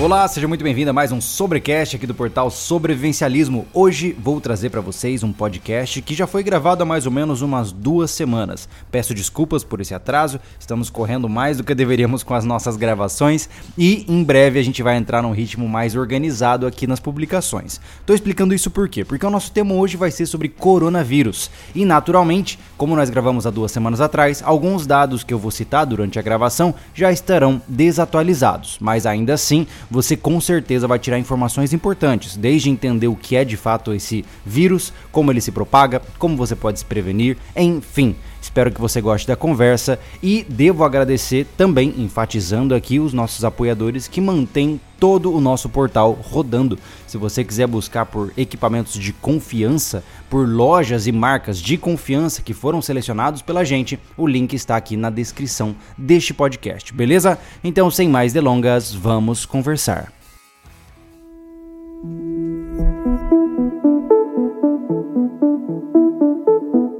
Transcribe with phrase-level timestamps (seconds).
[0.00, 3.66] Olá, seja muito bem-vindo a mais um Sobrecast aqui do portal Sobrevivencialismo.
[3.74, 7.42] Hoje vou trazer para vocês um podcast que já foi gravado há mais ou menos
[7.42, 8.66] umas duas semanas.
[8.90, 13.46] Peço desculpas por esse atraso, estamos correndo mais do que deveríamos com as nossas gravações
[13.76, 17.78] e em breve a gente vai entrar num ritmo mais organizado aqui nas publicações.
[18.06, 19.04] Tô explicando isso por quê?
[19.04, 23.50] Porque o nosso tema hoje vai ser sobre coronavírus e, naturalmente, como nós gravamos há
[23.50, 28.78] duas semanas atrás, alguns dados que eu vou citar durante a gravação já estarão desatualizados,
[28.80, 33.44] mas ainda assim você com certeza vai tirar informações importantes, desde entender o que é
[33.44, 38.14] de fato esse vírus, como ele se propaga, como você pode se prevenir, enfim.
[38.40, 44.08] Espero que você goste da conversa e devo agradecer também, enfatizando aqui, os nossos apoiadores
[44.08, 46.78] que mantêm todo o nosso portal rodando.
[47.06, 52.54] Se você quiser buscar por equipamentos de confiança, por lojas e marcas de confiança que
[52.54, 57.38] foram selecionados pela gente, o link está aqui na descrição deste podcast, beleza?
[57.62, 60.12] Então, sem mais delongas, vamos conversar.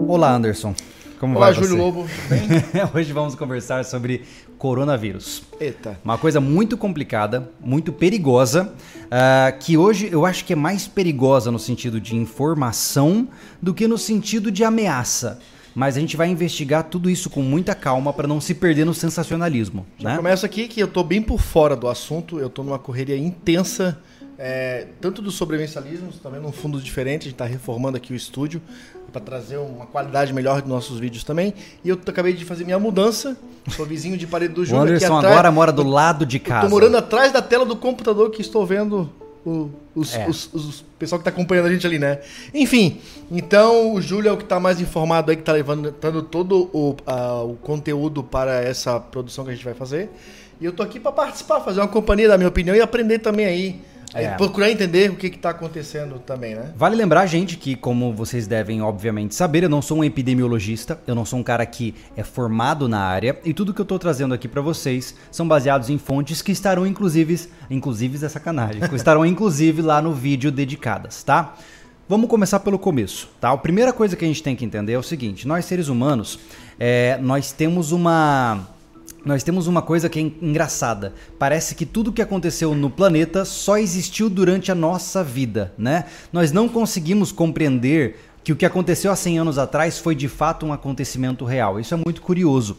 [0.07, 0.75] Olá, Anderson.
[1.21, 1.77] Como Olá, vai Júlio você?
[1.77, 2.07] Lobo.
[2.31, 2.41] Bem?
[2.95, 4.23] Hoje vamos conversar sobre
[4.57, 5.43] coronavírus.
[5.61, 6.01] Eita.
[6.03, 8.73] Uma coisa muito complicada, muito perigosa,
[9.11, 13.29] ah, que hoje eu acho que é mais perigosa no sentido de informação
[13.61, 15.39] do que no sentido de ameaça.
[15.75, 18.95] Mas a gente vai investigar tudo isso com muita calma para não se perder no
[18.95, 20.17] sensacionalismo, Já né?
[20.17, 24.01] começo aqui que eu tô bem por fora do assunto, eu tô numa correria intensa,
[24.43, 28.63] é, tanto do sobrevivencialismo, também num fundo diferente, a gente tá reformando aqui o estúdio
[29.11, 31.53] para trazer uma qualidade melhor dos nossos vídeos também.
[31.85, 33.37] E eu acabei de fazer minha mudança,
[33.71, 35.35] sou vizinho de parede do O Júlio aqui Anderson atrás.
[35.35, 36.67] agora mora do lado de casa.
[36.67, 39.11] tô morando atrás da tela do computador que estou vendo
[39.45, 40.29] o, os, É.
[40.29, 42.19] os- os- o pessoal que tá acompanhando a gente ali, né?
[42.53, 43.01] Enfim,
[43.31, 46.95] então o Júlio é o que tá mais informado aí, que tá levantando todo o,
[47.07, 50.11] a- o conteúdo para essa produção que a gente vai fazer.
[50.61, 53.47] E eu tô aqui para participar, fazer uma companhia da minha opinião e aprender também
[53.47, 53.81] aí.
[54.15, 54.31] É.
[54.31, 56.73] Procurar entender o que que tá acontecendo também, né?
[56.77, 61.15] Vale lembrar, gente, que como vocês devem obviamente saber, eu não sou um epidemiologista, eu
[61.15, 64.35] não sou um cara que é formado na área e tudo que eu tô trazendo
[64.35, 69.25] aqui pra vocês são baseados em fontes que estarão inclusive, inclusive é sacanagem, que estarão
[69.25, 71.55] inclusive lá no vídeo dedicadas, tá?
[72.09, 73.53] Vamos começar pelo começo, tá?
[73.53, 76.41] A primeira coisa que a gente tem que entender é o seguinte: nós seres humanos,
[76.79, 78.67] é, nós temos uma
[79.25, 81.13] nós temos uma coisa que é en- engraçada.
[81.39, 86.05] Parece que tudo que aconteceu no planeta só existiu durante a nossa vida, né?
[86.33, 90.65] Nós não conseguimos compreender que o que aconteceu há 100 anos atrás foi de fato
[90.65, 91.79] um acontecimento real.
[91.79, 92.79] Isso é muito curioso.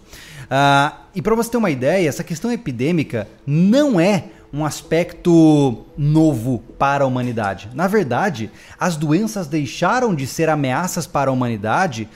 [0.49, 6.59] Ah, e para você ter uma ideia, essa questão epidêmica não é um aspecto novo
[6.77, 7.69] para a humanidade.
[7.73, 12.09] Na verdade, as doenças deixaram de ser ameaças para a humanidade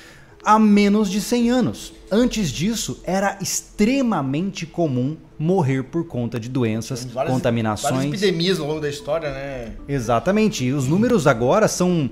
[0.46, 1.94] há menos de 100 anos.
[2.12, 7.94] Antes disso, era extremamente comum morrer por conta de doenças, Várias- contaminações.
[7.94, 9.72] Várias epidemias ao longo da história, né?
[9.88, 10.64] Exatamente.
[10.64, 12.10] E os números agora são.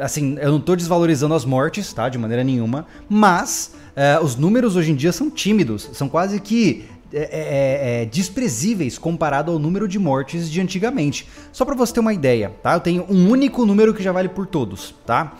[0.00, 2.08] Assim, eu não estou desvalorizando as mortes, tá?
[2.08, 2.86] De maneira nenhuma.
[3.08, 5.90] Mas eh, os números hoje em dia são tímidos.
[5.92, 6.84] São quase que.
[7.12, 11.28] é, é, é, desprezíveis comparado ao número de mortes de antigamente.
[11.52, 12.72] Só para você ter uma ideia, tá?
[12.72, 15.36] Eu tenho um único número que já vale por todos, tá?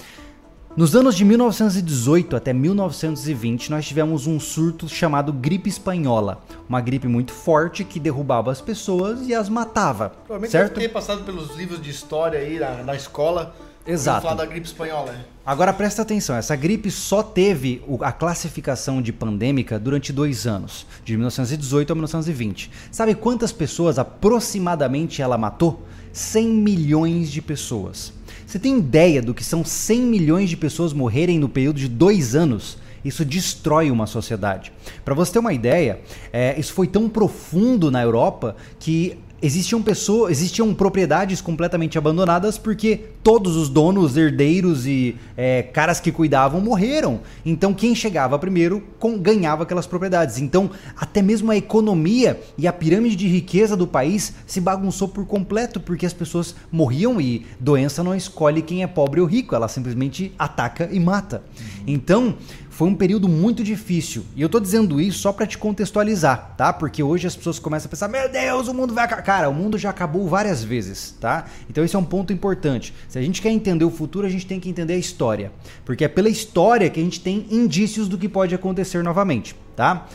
[0.74, 7.06] Nos anos de 1918 até 1920, nós tivemos um surto chamado gripe espanhola, uma gripe
[7.06, 10.74] muito forte que derrubava as pessoas e as matava, Provavelmente certo?
[10.76, 13.54] deve ter passado pelos livros de história aí na, na escola.
[13.86, 14.22] Exato.
[14.22, 15.12] Falar da gripe espanhola.
[15.12, 15.24] né?
[15.44, 21.14] Agora presta atenção, essa gripe só teve a classificação de pandêmica durante dois anos, de
[21.16, 22.70] 1918 a 1920.
[22.90, 25.82] Sabe quantas pessoas aproximadamente ela matou?
[26.12, 28.12] 100 milhões de pessoas.
[28.52, 32.34] Você tem ideia do que são 100 milhões de pessoas morrerem no período de dois
[32.34, 32.76] anos?
[33.02, 34.70] Isso destrói uma sociedade.
[35.02, 40.30] Para você ter uma ideia, é, isso foi tão profundo na Europa que existiam pessoas,
[40.30, 47.20] existiam propriedades completamente abandonadas porque todos os donos, herdeiros e é, caras que cuidavam morreram.
[47.44, 50.38] Então quem chegava primeiro com- ganhava aquelas propriedades.
[50.38, 55.26] Então até mesmo a economia e a pirâmide de riqueza do país se bagunçou por
[55.26, 59.69] completo porque as pessoas morriam e doença não escolhe quem é pobre ou rico, ela
[59.69, 61.43] simplesmente ataca e mata.
[61.87, 62.37] Então
[62.72, 64.24] foi um período muito difícil.
[64.34, 66.72] E eu tô dizendo isso só para te contextualizar, tá?
[66.72, 69.22] Porque hoje as pessoas começam a pensar: "Meu Deus, o mundo vai acabar".
[69.22, 71.44] Cara, o mundo já acabou várias vezes, tá?
[71.69, 72.94] Então esse é um ponto importante.
[73.08, 75.52] Se a gente quer entender o futuro, a gente tem que entender a história,
[75.84, 80.08] porque é pela história que a gente tem indícios do que pode acontecer novamente, tá?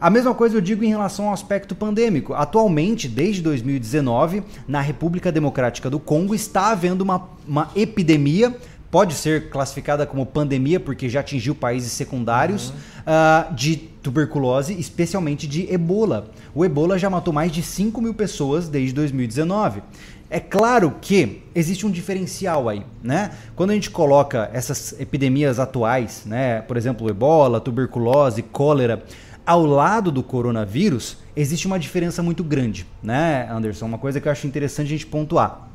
[0.00, 2.32] A mesma coisa eu digo em relação ao aspecto pandêmico.
[2.34, 8.54] Atualmente, desde 2019, na República Democrática do Congo está havendo uma, uma epidemia
[8.94, 12.76] pode ser classificada como pandemia porque já atingiu países secundários uhum.
[13.08, 16.30] uh, de tuberculose, especialmente de ebola.
[16.54, 19.82] O ebola já matou mais de 5 mil pessoas desde 2019.
[20.30, 23.32] É claro que existe um diferencial aí, né?
[23.56, 29.02] Quando a gente coloca essas epidemias atuais, né, por exemplo, ebola, tuberculose, cólera,
[29.44, 33.86] ao lado do coronavírus, existe uma diferença muito grande, né, Anderson?
[33.86, 35.68] Uma coisa que eu acho interessante a gente pontuar.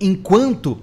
[0.00, 0.78] Enquanto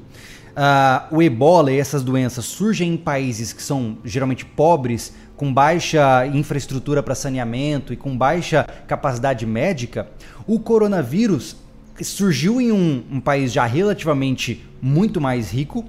[0.58, 6.26] uh, o ebola e essas doenças surgem em países que são geralmente pobres, com baixa
[6.28, 10.10] infraestrutura para saneamento e com baixa capacidade médica,
[10.48, 11.56] o coronavírus
[12.02, 15.86] surgiu em um, um, país já relativamente muito mais rico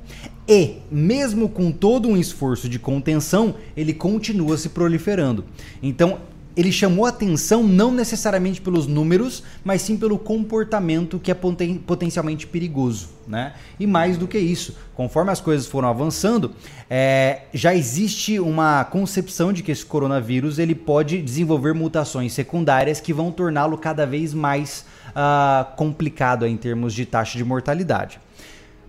[0.46, 5.44] e, mesmo com todo um esforço de contenção, ele continua se proliferando.
[5.82, 6.18] Então,
[6.58, 12.48] ele chamou atenção não necessariamente pelos números, mas sim pelo comportamento que é poten potencialmente
[12.48, 13.10] perigoso.
[13.28, 13.54] Né?
[13.78, 16.50] E mais do que isso, conforme as coisas foram avançando,
[16.90, 23.12] é, já existe uma concepção de que esse coronavírus ele pode desenvolver mutações secundárias que
[23.12, 28.18] vão torná-lo cada vez mais uh, complicado em termos de taxa de mortalidade.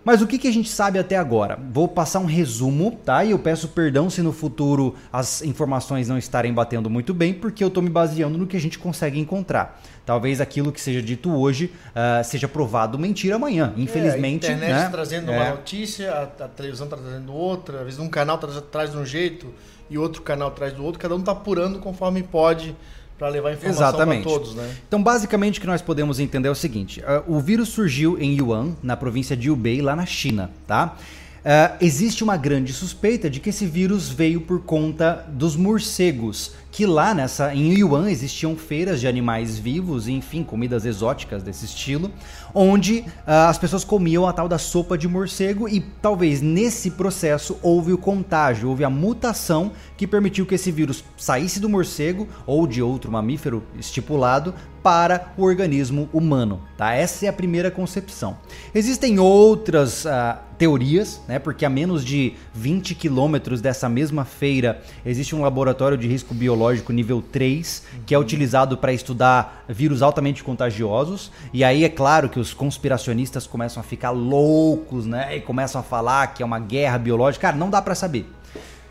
[0.03, 1.59] Mas o que, que a gente sabe até agora?
[1.71, 3.23] Vou passar um resumo, tá?
[3.23, 7.63] E eu peço perdão se no futuro as informações não estarem batendo muito bem, porque
[7.63, 9.81] eu estou me baseando no que a gente consegue encontrar.
[10.05, 13.73] Talvez aquilo que seja dito hoje uh, seja provado mentira amanhã.
[13.77, 14.47] Infelizmente.
[14.47, 14.89] É, a internet né?
[14.89, 15.37] trazendo é.
[15.37, 18.97] uma notícia, a, a televisão está trazendo outra, às vezes um canal traz, traz de
[18.97, 19.53] um jeito
[19.89, 22.75] e outro canal traz do outro, cada um está apurando conforme pode
[23.19, 24.75] para levar informação para todos, né?
[24.88, 28.39] Então, basicamente, o que nós podemos entender é o seguinte: uh, o vírus surgiu em
[28.39, 30.95] Yuan, na província de Hubei, lá na China, tá?
[31.39, 36.86] Uh, existe uma grande suspeita de que esse vírus veio por conta dos morcegos, que
[36.86, 42.12] lá nessa em Yuan existiam feiras de animais vivos, e, enfim, comidas exóticas desse estilo,
[42.53, 47.57] onde uh, as pessoas comiam a tal da sopa de morcego e talvez nesse processo
[47.61, 52.65] houve o contágio, houve a mutação que permitiu que esse vírus saísse do morcego ou
[52.65, 56.93] de outro mamífero estipulado para o organismo humano, tá?
[56.93, 58.37] Essa é a primeira concepção.
[58.73, 61.37] Existem outras uh, teorias, né?
[61.37, 66.93] Porque a menos de 20 quilômetros dessa mesma feira existe um laboratório de risco biológico
[66.93, 71.31] nível 3 que é utilizado para estudar vírus altamente contagiosos.
[71.53, 75.38] E aí é claro que os conspiracionistas começam a ficar loucos, né?
[75.38, 77.47] E começam a falar que é uma guerra biológica.
[77.47, 78.25] Cara, não dá para saber.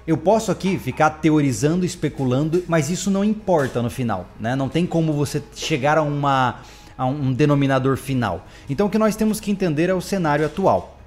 [0.06, 4.56] Eu posso aqui ficar teorizando, especulando, mas isso não importa no final, né?
[4.56, 6.60] Não tem como você chegar a, uma,
[6.96, 8.46] a um denominador final.
[8.70, 10.98] Então o que nós temos que entender é o cenário atual.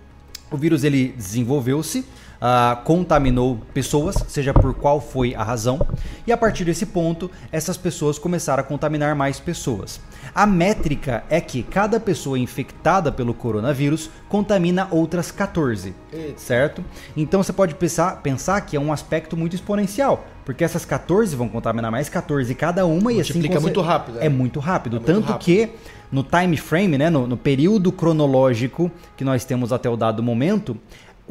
[0.52, 2.06] O vírus ele desenvolveu-se,
[2.42, 5.80] uh, contaminou pessoas, seja por qual foi a razão,
[6.26, 10.02] e a partir desse ponto, essas pessoas começaram a contaminar mais pessoas.
[10.34, 16.40] A métrica é que cada pessoa infectada pelo coronavírus contamina outras 14, Eita.
[16.40, 16.84] certo?
[17.16, 21.50] Então você pode pensar, pensar que é um aspecto muito exponencial, porque essas 14 vão
[21.50, 23.60] contaminar mais 14 cada uma e assim você...
[23.60, 24.20] muito rápido.
[24.20, 25.44] É, é muito rápido, é muito tanto rápido.
[25.44, 25.70] que
[26.12, 30.78] no time frame, né, no, no período cronológico que nós temos até o dado momento,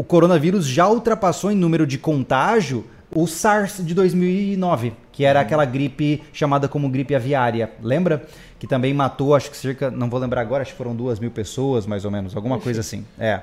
[0.00, 5.66] o coronavírus já ultrapassou em número de contágio o SARS de 2009, que era aquela
[5.66, 8.24] gripe chamada como gripe aviária, lembra?
[8.58, 11.30] Que também matou, acho que cerca, não vou lembrar agora, acho que foram duas mil
[11.30, 13.04] pessoas, mais ou menos, alguma coisa assim.
[13.18, 13.42] É.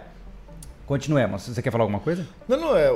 [0.88, 1.44] Continuemos.
[1.44, 2.26] Você quer falar alguma coisa?
[2.48, 2.78] Não, não.
[2.78, 2.90] É,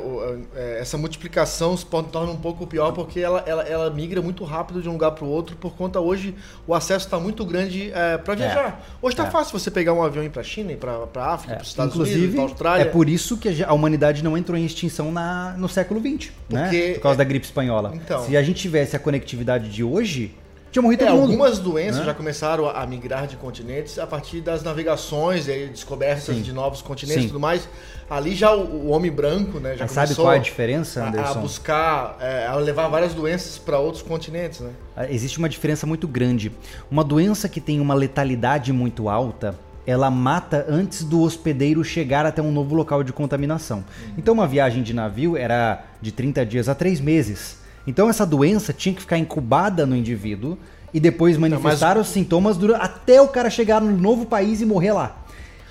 [0.56, 4.82] é essa multiplicação se torna um pouco pior porque ela, ela, ela migra muito rápido
[4.82, 6.34] de um lugar para o outro por conta hoje
[6.66, 8.82] o acesso está muito grande é, para viajar.
[8.82, 9.30] É, hoje está é.
[9.30, 11.56] fácil você pegar um avião e ir para a China, para a África, é.
[11.58, 12.82] para os Estados Inclusive, Unidos, para a Austrália.
[12.84, 16.64] É por isso que a humanidade não entrou em extinção na, no século XX, né?
[16.64, 16.94] porque, né?
[16.94, 17.92] Por causa da gripe espanhola.
[17.94, 20.34] Então, Se a gente tivesse a conectividade de hoje,
[20.72, 21.32] tinha morrido é, todo mundo.
[21.32, 22.06] Algumas doenças né?
[22.06, 26.42] já começaram a, migrar de continentes a partir das navigações e descobertas Sim.
[26.42, 27.68] de novos continentes e tudo mais.
[28.10, 29.76] Ali já o, o homem branco, né?
[29.76, 31.28] Já Mas sabe qual é a diferença, Anderson?
[31.28, 34.72] A, a buscar, é, a levar várias doenças para outros continentes, né?
[34.96, 36.52] Ah, existe uma diferença muito grande.
[36.90, 42.42] Uma doença que tem uma letalidade muito alta, ela mata antes do hospedeiro chegar até
[42.42, 43.78] um novo local de contaminação.
[43.80, 44.14] Uhum.
[44.18, 47.61] Então uma viagem de navio era de 30 dias a 3 meses.
[47.92, 50.58] Então essa doença tinha que ficar incubada no indivíduo
[50.94, 54.66] e depois manifestar não, os sintomas durante, até o cara chegar no novo país e
[54.66, 55.18] morrer lá.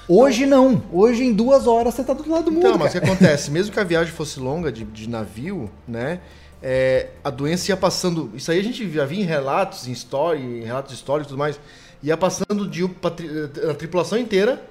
[0.06, 0.82] Hoje não.
[0.92, 2.66] Hoje em duas horas você tá do lado do mundo.
[2.66, 3.50] Então, mas o que acontece?
[3.50, 6.20] Mesmo que a viagem fosse longa de, de navio, né?
[6.62, 8.30] É, a doença ia passando.
[8.34, 11.38] Isso aí a gente já via em relatos, em story, em relatos históricos e tudo
[11.38, 11.58] mais.
[12.02, 14.62] Ia passando de a tripulação inteira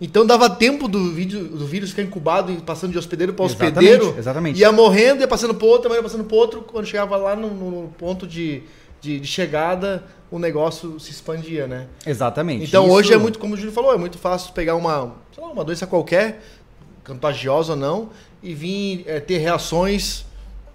[0.00, 3.94] então dava tempo do, vídeo, do vírus ficar incubado e passando de hospedeiro para hospedeiro.
[3.94, 4.60] Exatamente, exatamente.
[4.60, 6.62] Ia morrendo, ia passando para outro, ia passando para outro.
[6.62, 8.62] Quando chegava lá no, no ponto de,
[9.00, 11.86] de, de, chegada, o negócio se expandia, né?
[12.06, 12.64] Exatamente.
[12.64, 12.94] Então Isso...
[12.94, 15.86] hoje é muito, como o Júlio falou, é muito fácil pegar uma, lá, uma doença
[15.86, 16.42] qualquer,
[17.04, 18.10] contagiosa ou não,
[18.42, 20.26] e vir é, ter reações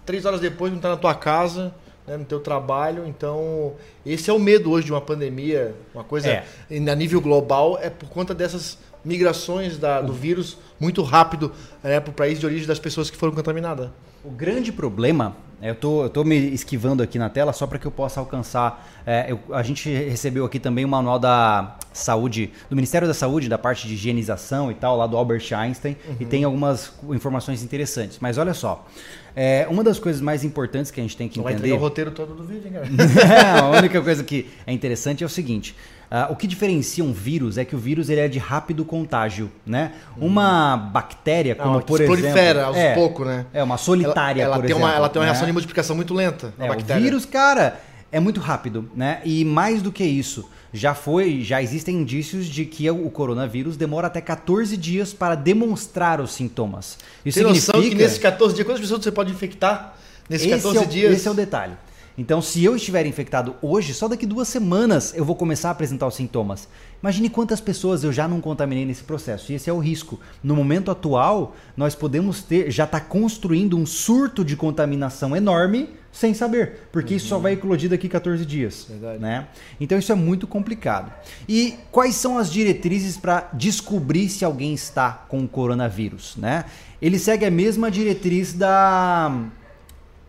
[0.04, 1.74] três horas depois não estar tá na tua casa,
[2.06, 3.06] né, no teu trabalho.
[3.06, 3.74] Então,
[4.04, 6.44] esse é o medo hoje de uma pandemia, uma coisa é.
[6.70, 12.10] a nível global, é por conta dessas migrações da, do vírus muito rápido né, para
[12.10, 13.90] o país de origem das pessoas que foram contaminadas.
[14.24, 17.78] O grande problema, é, eu tô, eu tô me esquivando aqui na tela só para
[17.78, 18.88] que eu possa alcançar.
[19.04, 23.48] É, eu, a gente recebeu aqui também o manual da saúde, do Ministério da Saúde,
[23.48, 26.16] da parte de higienização e tal, lá do Albert Einstein, uhum.
[26.20, 28.18] e tem algumas informações interessantes.
[28.20, 28.86] Mas olha só,
[29.34, 31.70] é, uma das coisas mais importantes que a gente tem que Não entender.
[31.70, 33.60] Vai o roteiro todo do vídeo, hein, cara?
[33.60, 35.74] a única coisa que é interessante é o seguinte:
[36.12, 39.50] uh, o que diferencia um vírus é que o vírus ele é de rápido contágio,
[39.64, 39.92] né?
[40.16, 40.26] Hum.
[40.26, 43.46] Uma bactéria, como Não, por exemplo, prolifera aos é, poucos, né?
[43.52, 44.86] É uma solitária, ela, ela tem exemplo.
[44.86, 45.32] Uma, ela tem uma né?
[45.32, 46.52] reação de multiplicação muito lenta.
[46.58, 47.80] É, o vírus, cara,
[48.12, 49.22] é muito rápido, né?
[49.24, 54.06] E mais do que isso já foi, já existem indícios de que o coronavírus demora
[54.06, 56.98] até 14 dias para demonstrar os sintomas.
[57.24, 57.76] Isso Tem significa...
[57.76, 59.94] noção que nesses 14 dias, quantas pessoas você pode infectar
[60.28, 61.12] nesses esse 14 é o, dias?
[61.12, 61.74] Esse é o detalhe.
[62.22, 66.06] Então, se eu estiver infectado hoje, só daqui duas semanas eu vou começar a apresentar
[66.06, 66.68] os sintomas.
[67.02, 69.50] Imagine quantas pessoas eu já não contaminei nesse processo.
[69.50, 70.20] E esse é o risco.
[70.40, 76.32] No momento atual, nós podemos ter, já está construindo um surto de contaminação enorme sem
[76.32, 77.16] saber, porque uhum.
[77.16, 78.86] isso só vai eclodir daqui 14 dias.
[78.88, 79.18] Verdade.
[79.18, 79.48] Né?
[79.80, 81.12] Então isso é muito complicado.
[81.48, 86.36] E quais são as diretrizes para descobrir se alguém está com o coronavírus?
[86.36, 86.66] Né?
[87.00, 89.50] Ele segue a mesma diretriz da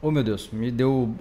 [0.06, 1.16] Oh meu Deus, me deu.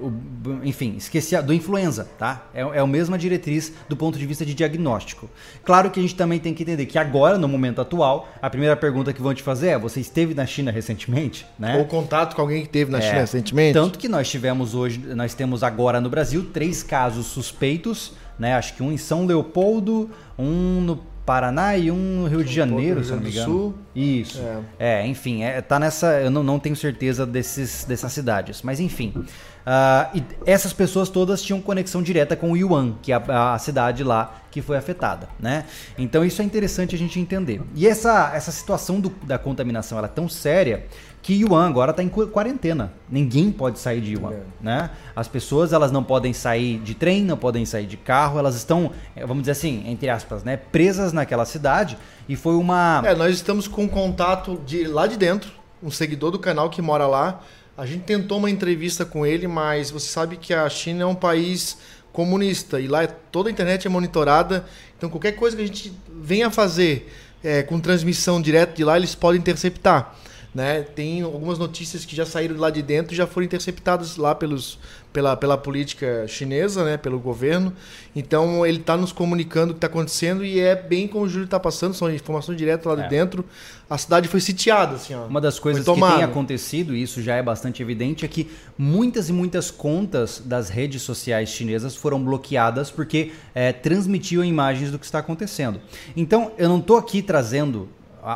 [0.65, 2.49] Enfim, esqueci a, do influenza, tá?
[2.53, 5.31] É, é a mesma diretriz do ponto de vista de diagnóstico.
[5.63, 8.75] Claro que a gente também tem que entender que agora, no momento atual, a primeira
[8.75, 11.47] pergunta que vão te fazer é: você esteve na China recentemente?
[11.57, 11.79] Né?
[11.79, 13.73] Ou contato com alguém que esteve na é, China recentemente?
[13.73, 18.55] Tanto que nós tivemos hoje, nós temos agora no Brasil três casos suspeitos, né?
[18.57, 22.97] Acho que um em São Leopoldo, um no Paraná e um no Rio de Janeiro,
[22.97, 23.53] Rio se não me engano.
[23.53, 23.75] Sul.
[23.95, 24.41] Isso.
[24.79, 26.21] É, é enfim, é, tá nessa.
[26.21, 28.63] Eu não, não tenho certeza desses, dessas cidades.
[28.63, 29.13] Mas enfim.
[29.17, 33.59] Uh, e essas pessoas todas tinham conexão direta com o Yuan, que é a, a,
[33.61, 35.65] cidade lá que foi afetada, né?
[35.97, 37.63] Então isso é interessante a gente entender.
[37.77, 40.87] E essa, essa situação do, da contaminação ela é tão séria
[41.23, 42.93] que Yuan agora está em quarentena.
[43.09, 44.43] Ninguém pode sair de Yuan, é.
[44.61, 44.91] né?
[45.15, 48.91] As pessoas elas não podem sair de trem, não podem sair de carro, elas estão,
[49.15, 51.97] eh, vamos dizer assim, entre aspas, né, presas naquela cidade.
[52.29, 53.03] E foi uma.
[53.07, 57.07] É, nós estamos com contato de lá de dentro, um seguidor do canal que mora
[57.07, 57.41] lá.
[57.79, 61.15] A gente tentou uma entrevista com ele, mas você sabe que a China é um
[61.15, 61.79] país
[62.13, 64.65] comunista e lá é, toda a internet é monitorada.
[64.99, 67.13] Então qualquer coisa que a gente venha fazer
[67.45, 70.17] é, com transmissão direta de lá, eles podem interceptar.
[70.55, 70.83] Né?
[70.83, 74.79] Tem algumas notícias que já saíram lá de dentro e já foram interceptadas lá pelos,
[75.11, 76.99] pela, pela política chinesa, né?
[76.99, 77.73] pelo governo.
[78.15, 81.47] Então ele está nos comunicando o que está acontecendo e é bem como o Júlio
[81.47, 83.09] está passando, são informações diretas lá de é.
[83.09, 83.43] dentro.
[83.89, 84.97] A cidade foi sitiada.
[84.97, 85.25] Assim, ó.
[85.25, 89.31] Uma das coisas que tem acontecido, e isso já é bastante evidente, é que muitas
[89.31, 95.07] e muitas contas das redes sociais chinesas foram bloqueadas porque é, transmitiam imagens do que
[95.07, 95.81] está acontecendo.
[96.15, 97.89] Então eu não estou aqui trazendo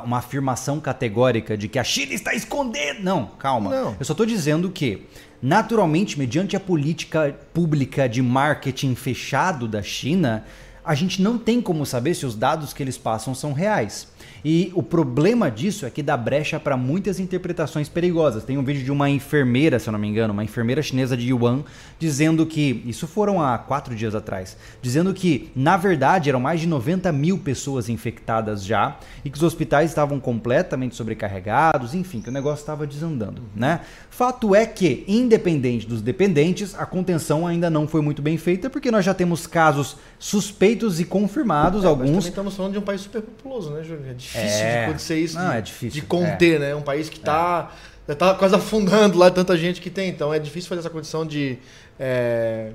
[0.04, 3.02] uma afirmação categórica de que a China está escondendo.
[3.02, 3.70] Não, calma.
[3.70, 3.96] Não.
[3.98, 5.06] Eu só estou dizendo que,
[5.40, 10.44] naturalmente, mediante a política pública de marketing fechado da China,
[10.84, 14.08] a gente não tem como saber se os dados que eles passam são reais.
[14.48, 18.44] E o problema disso é que dá brecha para muitas interpretações perigosas.
[18.44, 21.30] Tem um vídeo de uma enfermeira, se eu não me engano, uma enfermeira chinesa de
[21.30, 21.64] Yuan,
[21.98, 26.68] dizendo que, isso foram há quatro dias atrás, dizendo que, na verdade, eram mais de
[26.68, 32.32] 90 mil pessoas infectadas já e que os hospitais estavam completamente sobrecarregados, enfim, que o
[32.32, 33.80] negócio estava desandando, né?
[34.10, 38.92] Fato é que, independente dos dependentes, a contenção ainda não foi muito bem feita, porque
[38.92, 42.04] nós já temos casos suspeitos e confirmados, é, alguns.
[42.04, 44.06] Mas também estamos falando de um país superpopuloso, né, Júlio?
[44.06, 44.78] É difícil difícil é.
[44.78, 45.38] de acontecer isso.
[45.38, 46.00] Não, de, é difícil.
[46.00, 46.58] De conter, é.
[46.58, 46.74] né?
[46.74, 47.70] Um país que está
[48.08, 48.14] é.
[48.14, 50.08] tá quase afundando lá, tanta gente que tem.
[50.08, 51.58] Então é difícil fazer essa condição de.
[51.98, 52.70] É,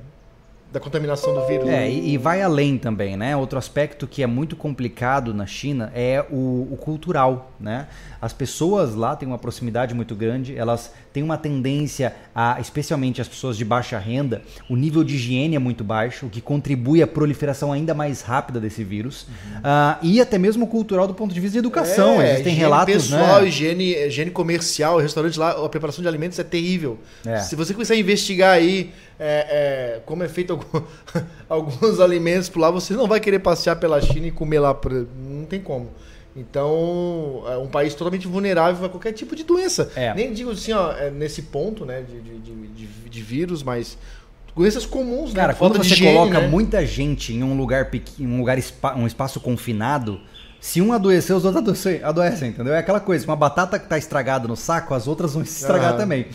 [0.72, 1.68] da contaminação do vírus.
[1.68, 1.92] É, né?
[1.92, 3.36] e, e, vai além também, né?
[3.36, 7.90] Outro aspecto que é muito complicado na China é o, o cultural, né?
[8.22, 13.28] As pessoas lá têm uma proximidade muito grande, elas têm uma tendência a, especialmente as
[13.28, 17.08] pessoas de baixa renda, o nível de higiene é muito baixo, o que contribui à
[17.08, 19.28] proliferação ainda mais rápida desse vírus.
[19.28, 19.60] Uhum.
[19.60, 22.22] Uh, e até mesmo cultural do ponto de vista de educação.
[22.22, 22.94] É, Existem relatos.
[22.94, 23.48] Pessoal, né?
[23.48, 26.98] higiene, higiene comercial, restaurante lá, a preparação de alimentos é terrível.
[27.26, 27.40] É.
[27.40, 30.82] Se você começar a investigar aí é, é, como é feito algum,
[31.48, 34.76] alguns alimentos por lá, você não vai querer passear pela China e comer lá.
[35.16, 35.92] Não tem como.
[36.36, 39.92] Então, é um país totalmente vulnerável a qualquer tipo de doença.
[39.96, 40.14] É.
[40.14, 43.98] Nem digo assim, ó, é nesse ponto né, de, de, de, de vírus, mas
[44.56, 45.42] doenças comuns, né?
[45.42, 45.60] Cara, né?
[45.60, 46.48] quando você higiene, coloca né?
[46.48, 48.58] muita gente em um lugar pequeno, um lugar
[48.96, 50.20] um espaço confinado,
[50.60, 52.74] Se um adoecer, os outros adoecem, adoecem, entendeu?
[52.74, 55.98] É aquela coisa, uma batata que está estragada no saco, as outras vão se estragar
[55.98, 56.28] também.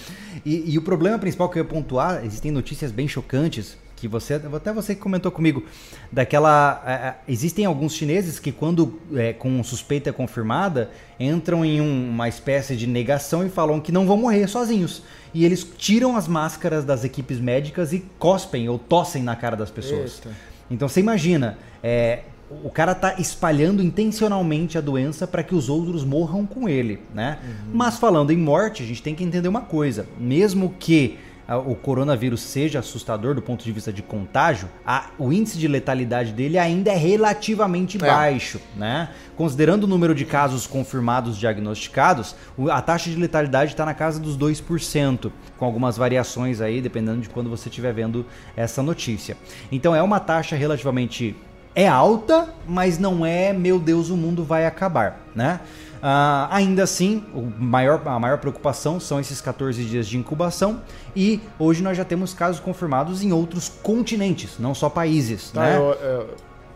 [0.44, 4.34] E, e, o problema principal que eu ia pontuar, existem notícias bem chocantes, que você,
[4.34, 5.64] até você que comentou comigo,
[6.12, 6.82] daquela...
[6.86, 12.28] É, é, existem alguns chineses que quando é, com suspeita confirmada, entram em um, uma
[12.28, 15.02] espécie de negação e falam que não vão morrer sozinhos.
[15.32, 19.70] E eles tiram as máscaras das equipes médicas e cospem ou tossem na cara das
[19.70, 20.16] pessoas.
[20.16, 20.36] Eita.
[20.70, 22.20] Então você imagina, é,
[22.62, 27.38] o cara tá espalhando intencionalmente a doença para que os outros morram com ele, né?
[27.42, 27.70] Uhum.
[27.74, 31.18] Mas falando em morte, a gente tem que entender uma coisa, mesmo que
[31.54, 36.32] o coronavírus seja assustador do ponto de vista de contágio, a, o índice de letalidade
[36.32, 38.00] dele ainda é relativamente é.
[38.00, 39.10] baixo, né?
[39.36, 42.34] Considerando o número de casos confirmados diagnosticados,
[42.70, 47.28] a taxa de letalidade está na casa dos 2%, com algumas variações aí, dependendo de
[47.28, 48.26] quando você estiver vendo
[48.56, 49.36] essa notícia.
[49.70, 51.36] Então é uma taxa relativamente
[51.76, 55.60] é alta, mas não é, meu Deus, o mundo vai acabar, né?
[55.96, 57.24] Uh, ainda assim,
[57.58, 60.82] maior, a maior preocupação são esses 14 dias de incubação
[61.14, 65.50] e hoje nós já temos casos confirmados em outros continentes, não só países.
[65.50, 65.76] Tá, né?
[65.76, 66.34] eu, eu,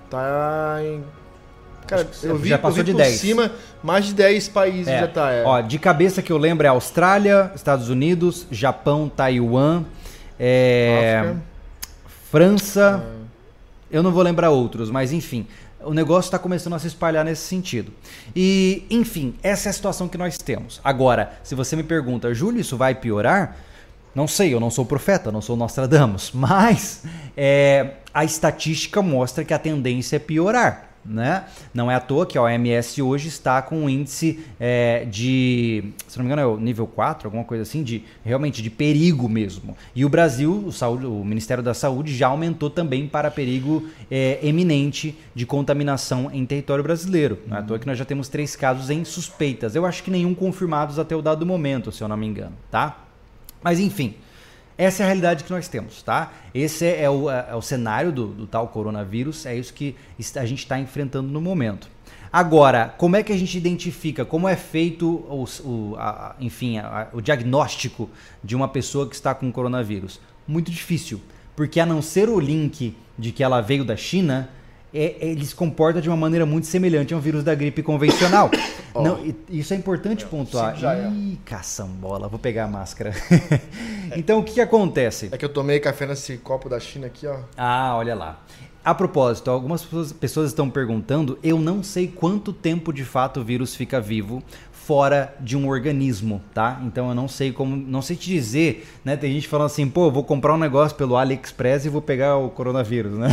[0.09, 1.05] tá em.
[1.87, 3.21] Cara, eu vi, já passou eu vi de 10.
[3.21, 5.01] cima, mais de 10 países é.
[5.01, 5.31] já tá.
[5.33, 5.45] É.
[5.45, 9.85] Ó, de cabeça que eu lembro é Austrália, Estados Unidos, Japão, Taiwan,
[10.39, 11.35] é,
[12.31, 13.05] França.
[13.05, 13.21] Ah.
[13.91, 15.47] Eu não vou lembrar outros, mas enfim
[15.85, 17.93] o negócio está começando a se espalhar nesse sentido.
[18.35, 20.81] E, enfim, essa é a situação que nós temos.
[20.85, 23.57] Agora, se você me pergunta, Júlio, isso vai piorar?
[24.15, 27.03] Não sei, eu não sou profeta, não sou Nostradamus, mas
[27.37, 30.90] é, a estatística mostra que a tendência é piorar.
[31.05, 31.45] Né?
[31.73, 36.19] Não é à toa que a OMS hoje está com um índice é, de, se
[36.19, 39.75] não me engano, é o nível 4, alguma coisa assim, de realmente de perigo mesmo.
[39.95, 44.39] E o Brasil, o, saúde, o Ministério da Saúde, já aumentou também para perigo é,
[44.43, 47.39] eminente de contaminação em território brasileiro.
[47.47, 49.75] Não é à toa que nós já temos três casos em suspeitas.
[49.75, 53.05] Eu acho que nenhum confirmados até o dado momento, se eu não me engano, tá?
[53.63, 54.15] Mas enfim.
[54.81, 56.33] Essa é a realidade que nós temos, tá?
[56.55, 59.95] Esse é o, é, é o cenário do, do, tal coronavírus, é isso que
[60.37, 61.87] a gente está enfrentando no momento.
[62.33, 67.09] Agora, como é que a gente identifica, como é feito o, o a, enfim, a,
[67.13, 68.09] o diagnóstico
[68.43, 70.19] de uma pessoa que está com coronavírus?
[70.49, 71.21] Muito difícil,
[71.55, 74.49] porque a não ser o link de que ela veio da China,
[74.93, 78.51] é, ele se comporta de uma maneira muito semelhante a um vírus da gripe convencional.
[78.93, 79.03] oh.
[79.03, 80.77] Não, isso é importante é, pontuar.
[80.79, 81.09] Sim, é.
[81.09, 83.13] Ih, caçambola, vou pegar a máscara.
[84.17, 85.29] então, o que, que acontece?
[85.33, 87.39] É que eu tomei café nesse copo da China aqui, ó.
[87.57, 88.43] Ah, olha lá.
[88.83, 89.87] A propósito, algumas
[90.19, 94.43] pessoas estão perguntando, eu não sei quanto tempo de fato o vírus fica vivo
[94.87, 96.81] fora de um organismo, tá?
[96.85, 99.17] Então eu não sei como, não sei te dizer, né?
[99.17, 102.51] Tem gente falando assim, pô, vou comprar um negócio pelo AliExpress e vou pegar o
[102.51, 103.29] coronavírus, né?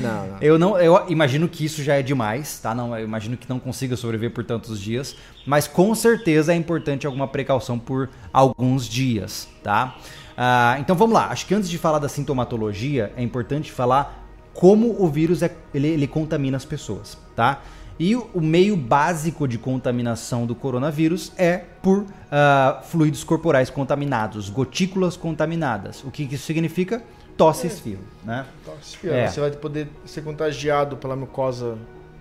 [0.00, 0.38] Não, não.
[0.40, 2.74] Eu não, eu imagino que isso já é demais, tá?
[2.74, 7.06] Não, eu imagino que não consiga sobreviver por tantos dias, mas com certeza é importante
[7.06, 9.96] alguma precaução por alguns dias, tá?
[10.36, 11.26] Ah, então vamos lá.
[11.26, 15.88] Acho que antes de falar da sintomatologia, é importante falar como o vírus é, ele,
[15.88, 17.60] ele contamina as pessoas, tá?
[17.98, 25.16] E o meio básico de contaminação do coronavírus é por uh, fluidos corporais contaminados, gotículas
[25.16, 26.02] contaminadas.
[26.02, 27.02] O que, que isso significa?
[27.36, 28.46] Tosse e espirro, né?
[28.64, 29.14] Tosse e espirro.
[29.14, 29.28] É.
[29.28, 31.78] Você vai poder ser contagiado pela mucosa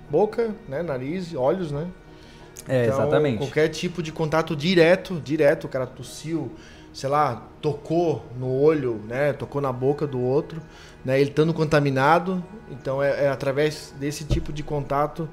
[0.09, 1.87] boca, né, nariz, olhos, né?
[2.67, 3.37] É, então, exatamente.
[3.39, 6.51] Qualquer tipo de contato direto, direto, o cara tossiu,
[6.93, 10.61] sei lá, tocou no olho, né, tocou na boca do outro,
[11.03, 15.27] né, ele estando contaminado, então é, é através desse tipo de contato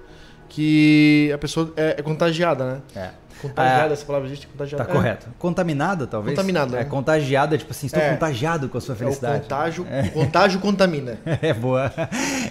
[0.50, 2.82] que a pessoa é, é contagiada, né?
[2.94, 3.10] É.
[3.40, 4.46] Contagiada, ah, essa palavra existe?
[4.46, 4.84] Contagiada.
[4.84, 4.94] Tá é.
[4.94, 5.28] correto.
[5.38, 6.36] Contaminada, talvez?
[6.36, 6.76] Contaminada.
[6.76, 6.84] É, né?
[6.84, 8.10] contagiada, tipo assim, estou é.
[8.10, 9.34] contagiado com a sua felicidade.
[9.34, 10.08] É o contágio, é.
[10.08, 11.18] contágio contamina.
[11.42, 11.90] É boa.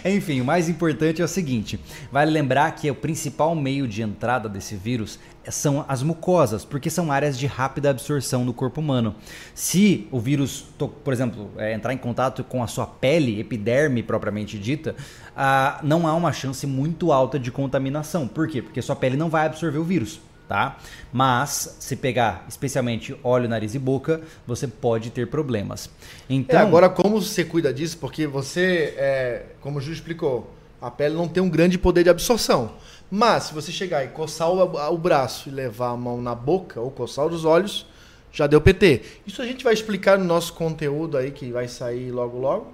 [0.03, 1.79] Enfim, o mais importante é o seguinte:
[2.11, 7.11] vale lembrar que o principal meio de entrada desse vírus são as mucosas, porque são
[7.11, 9.15] áreas de rápida absorção no corpo humano.
[9.53, 10.65] Se o vírus,
[11.03, 14.95] por exemplo, é, entrar em contato com a sua pele, epiderme propriamente dita,
[15.35, 18.27] ah, não há uma chance muito alta de contaminação.
[18.27, 18.61] Por quê?
[18.61, 20.79] Porque sua pele não vai absorver o vírus tá?
[21.13, 25.91] Mas se pegar especialmente olho, nariz e boca, você pode ter problemas.
[26.27, 27.99] Então, é, agora como você cuida disso?
[27.99, 32.09] Porque você, é, como o Ju explicou, a pele não tem um grande poder de
[32.09, 32.71] absorção.
[33.11, 36.81] Mas se você chegar e coçar o, o braço e levar a mão na boca
[36.81, 37.85] ou coçar os olhos,
[38.31, 39.03] já deu PT.
[39.27, 42.73] Isso a gente vai explicar no nosso conteúdo aí que vai sair logo logo.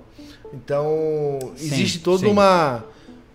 [0.53, 2.31] Então, existe sim, toda sim.
[2.31, 2.85] uma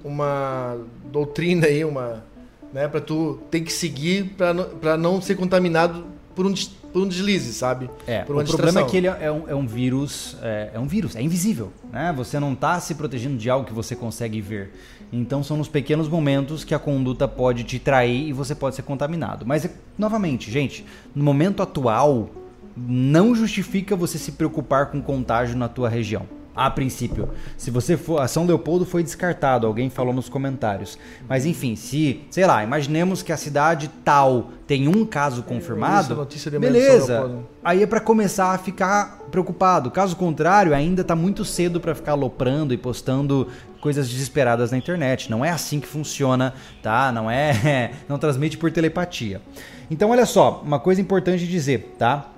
[0.02, 2.24] uma doutrina aí, uma
[2.72, 2.88] né?
[2.88, 6.04] Para tu ter que seguir para não, ser contaminado
[6.34, 6.54] por um
[6.92, 7.88] por um deslize, sabe?
[8.06, 11.14] É, o problema é que ele é um, é um vírus, é, é, um vírus,
[11.14, 12.12] é invisível, né?
[12.16, 14.72] Você não está se protegendo de algo que você consegue ver.
[15.12, 18.82] Então são nos pequenos momentos que a conduta pode te trair e você pode ser
[18.82, 19.46] contaminado.
[19.46, 22.30] Mas, novamente, gente, no momento atual,
[22.76, 27.30] não justifica você se preocupar com contágio na tua região a princípio.
[27.56, 28.20] Se você for.
[28.20, 30.98] A São Leopoldo foi descartado, alguém falou nos comentários.
[31.28, 36.14] Mas enfim, se, sei lá, imaginemos que a cidade tal tem um caso confirmado.
[36.60, 37.38] beleza.
[37.64, 39.90] Aí é para começar a ficar preocupado.
[39.90, 43.48] Caso contrário, ainda tá muito cedo para ficar aloprando e postando
[43.80, 45.30] coisas desesperadas na internet.
[45.30, 47.10] Não é assim que funciona, tá?
[47.10, 47.92] Não é.
[48.08, 49.40] Não transmite por telepatia.
[49.90, 52.28] Então, olha só, uma coisa importante dizer, tá?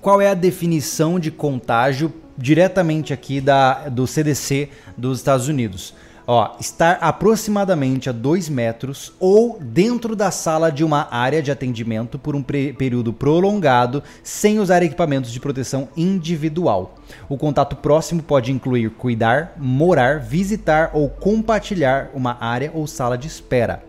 [0.00, 5.92] Qual é a definição de contágio diretamente aqui da, do CDC dos Estados Unidos.
[6.30, 12.18] Ó, estar aproximadamente a 2 metros ou dentro da sala de uma área de atendimento
[12.18, 16.96] por um período prolongado sem usar equipamentos de proteção individual.
[17.30, 23.26] O contato próximo pode incluir cuidar, morar, visitar ou compartilhar uma área ou sala de
[23.26, 23.87] espera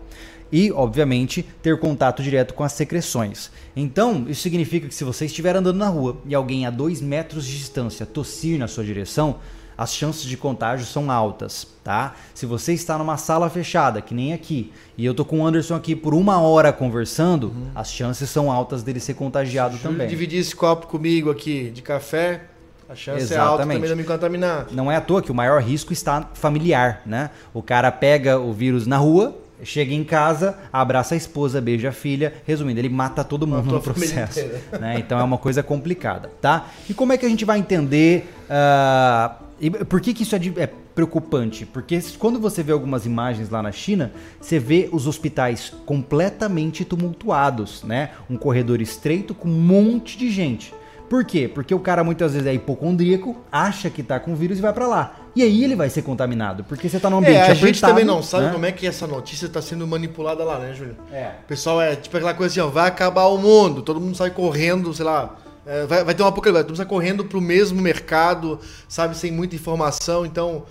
[0.52, 3.50] e, obviamente, ter contato direto com as secreções.
[3.74, 7.46] Então, isso significa que se você estiver andando na rua e alguém a 2 metros
[7.46, 9.36] de distância tossir na sua direção,
[9.80, 12.14] as chances de contágio são altas, tá?
[12.34, 15.74] Se você está numa sala fechada, que nem aqui, e eu tô com o Anderson
[15.74, 17.70] aqui por uma hora conversando, uhum.
[17.74, 20.06] as chances são altas dele ser contagiado Se também.
[20.06, 22.42] dividir esse copo comigo aqui de café,
[22.90, 23.32] a chance Exatamente.
[23.32, 24.66] é alta também de me contaminar.
[24.70, 27.30] Não é à toa que o maior risco está familiar, né?
[27.54, 31.92] O cara pega o vírus na rua, Chega em casa, abraça a esposa, beija a
[31.92, 32.34] filha.
[32.46, 34.40] Resumindo, ele mata todo mundo Matou no processo.
[34.78, 34.98] Né?
[34.98, 36.68] Então é uma coisa complicada, tá?
[36.88, 38.28] E como é que a gente vai entender.
[38.48, 41.66] Uh, e por que, que isso é, de, é preocupante?
[41.66, 47.84] Porque quando você vê algumas imagens lá na China, você vê os hospitais completamente tumultuados,
[47.84, 48.10] né?
[48.28, 50.72] Um corredor estreito com um monte de gente.
[51.10, 51.50] Por quê?
[51.52, 54.86] Porque o cara muitas vezes é hipocondríaco, acha que tá com vírus e vai para
[54.86, 55.16] lá.
[55.34, 57.80] E aí ele vai ser contaminado, porque você tá num ambiente é, a apertado, gente
[57.80, 58.52] também não sabe né?
[58.52, 60.96] como é que essa notícia tá sendo manipulada lá, né, Júlio?
[61.12, 61.32] É.
[61.44, 64.30] O pessoal é tipo aquela coisa assim, ó, vai acabar o mundo, todo mundo sai
[64.30, 67.80] correndo, sei lá, é, vai, vai ter uma apocalipse, todo mundo sai correndo pro mesmo
[67.80, 70.64] mercado, sabe, sem muita informação, então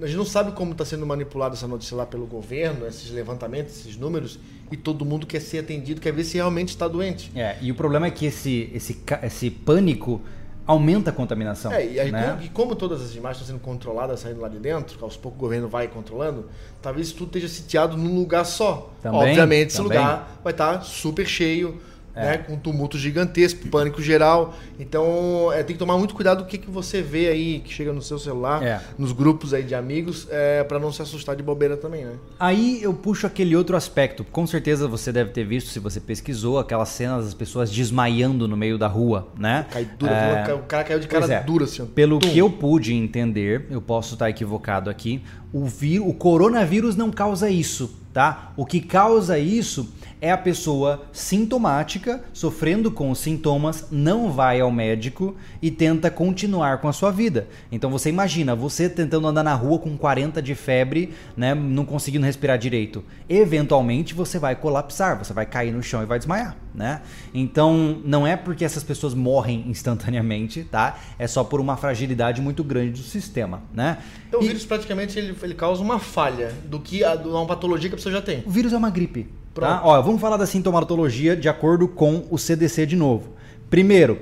[0.00, 3.80] a gente não sabe como está sendo manipulada essa notícia lá pelo governo, esses levantamentos,
[3.80, 4.38] esses números,
[4.70, 7.30] e todo mundo quer ser atendido, quer ver se realmente está doente.
[7.34, 10.20] É, e o problema é que esse, esse, esse pânico
[10.66, 11.72] aumenta a contaminação.
[11.72, 12.30] É, e, aí, né?
[12.30, 15.38] como, e como todas as imagens estão sendo controladas saindo lá de dentro, aos poucos
[15.38, 16.48] o governo vai controlando,
[16.82, 18.90] talvez tudo esteja sitiado num lugar só.
[19.02, 21.80] Também, Obviamente, esse lugar vai estar tá super cheio
[22.16, 22.22] é.
[22.22, 24.54] né, com um tumulto gigantesco, pânico geral.
[24.80, 27.92] Então, é, tem que tomar muito cuidado do que, que você vê aí, que chega
[27.92, 28.80] no seu celular, é.
[28.98, 32.14] nos grupos aí de amigos, é, para não se assustar de bobeira também, né?
[32.40, 34.24] Aí eu puxo aquele outro aspecto.
[34.24, 38.56] Com certeza você deve ter visto, se você pesquisou, aquelas cenas das pessoas desmaiando no
[38.56, 39.66] meio da rua, né?
[39.70, 40.54] Cai dura, é...
[40.54, 41.42] o cara caiu de cara é.
[41.42, 41.84] dura, assim.
[41.86, 42.30] Pelo Tum.
[42.30, 45.66] que eu pude entender, eu posso estar equivocado aqui, o,
[46.00, 48.52] o coronavírus não causa isso, tá?
[48.56, 54.70] O que causa isso é a pessoa sintomática, sofrendo com os sintomas, não vai ao
[54.70, 57.48] médico e tenta continuar com a sua vida.
[57.70, 62.24] Então você imagina, você tentando andar na rua com 40 de febre, né, não conseguindo
[62.24, 63.04] respirar direito.
[63.28, 67.02] Eventualmente você vai colapsar, você vai cair no chão e vai desmaiar, né?
[67.34, 70.98] Então não é porque essas pessoas morrem instantaneamente, tá?
[71.18, 73.98] É só por uma fragilidade muito grande do sistema, né?
[74.28, 74.44] Então e...
[74.44, 77.98] o vírus praticamente ele, ele causa uma falha do que a, uma patologia que a
[77.98, 78.42] pessoa já tem.
[78.46, 79.28] O vírus é uma gripe.
[79.60, 79.80] Tá?
[79.84, 83.30] Ó, vamos falar da sintomatologia de acordo com o CDC de novo.
[83.70, 84.20] Primeiro,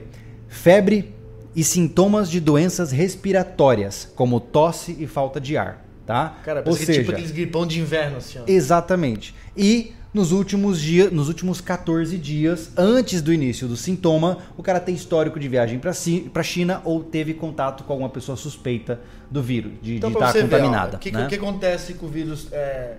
[0.49, 1.15] febre
[1.55, 6.39] e sintomas de doenças respiratórias, como tosse e falta de ar, tá?
[6.45, 8.43] Cara, Ou tipo seja, tipo aqueles gripão de inverno assim, ó.
[8.47, 9.35] Exatamente.
[9.57, 14.79] E nos últimos dias, nos últimos 14 dias antes do início do sintoma, o cara
[14.79, 19.01] tem histórico de viagem para si, a China ou teve contato com alguma pessoa suspeita
[19.29, 20.97] do vírus, de, então, estar contaminada.
[20.97, 21.27] O que, né?
[21.29, 22.97] que, acontece com o vírus é,